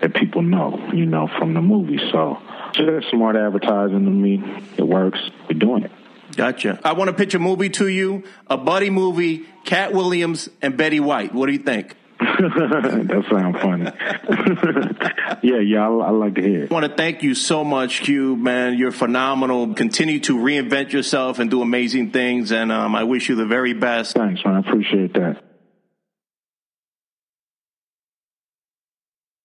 that 0.02 0.14
people 0.14 0.42
know, 0.42 0.90
you 0.94 1.06
know, 1.06 1.28
from 1.40 1.54
the 1.54 1.62
movie. 1.62 2.00
So 2.12 2.38
just 2.74 3.10
smart 3.10 3.36
advertising 3.36 4.06
to 4.06 4.12
me. 4.12 4.44
It 4.78 4.84
works. 4.84 5.20
We're 5.50 5.58
doing 5.58 5.84
it. 5.84 5.92
Gotcha. 6.36 6.80
I 6.84 6.94
want 6.94 7.10
to 7.10 7.14
pitch 7.14 7.36
a 7.36 7.40
movie 7.40 7.70
to 7.72 7.88
you, 7.88 8.24
a 8.48 8.58
buddy 8.58 8.90
movie, 8.90 9.46
Katt 9.66 9.94
Williams 9.94 10.50
and 10.62 10.76
Betty 10.76 11.00
White. 11.00 11.34
What 11.34 11.46
do 11.46 11.54
you 11.54 11.60
think? 11.60 11.96
that 12.40 13.24
sounds 13.30 13.58
funny. 13.62 13.92
yeah, 15.44 15.60
yeah, 15.60 15.88
I, 15.88 15.92
I, 15.92 16.10
like 16.12 16.36
to 16.36 16.42
hear. 16.42 16.64
It. 16.64 16.72
I 16.72 16.74
want 16.74 16.86
to 16.86 16.96
thank 16.96 17.24
you 17.24 17.36
so 17.36 17.64
much, 17.64 18.02
Q. 18.02 18.36
Man, 18.36 18.78
you're 18.78 18.92
phenomenal. 18.92 19.74
Continue 19.74 20.20
to 20.22 20.38
reinvent 20.38 20.92
yourself 20.92 21.40
and 21.40 21.50
do 21.50 21.62
amazing 21.62 22.12
things, 22.12 22.52
and 22.52 22.72
um, 22.72 22.96
I 22.96 23.04
wish 23.04 23.30
you 23.30 23.36
the 23.36 23.46
very 23.46 23.74
best. 23.74 24.16
Thanks, 24.16 24.44
man. 24.46 24.56
I 24.56 24.60
appreciate 24.60 25.14
that. 25.14 25.42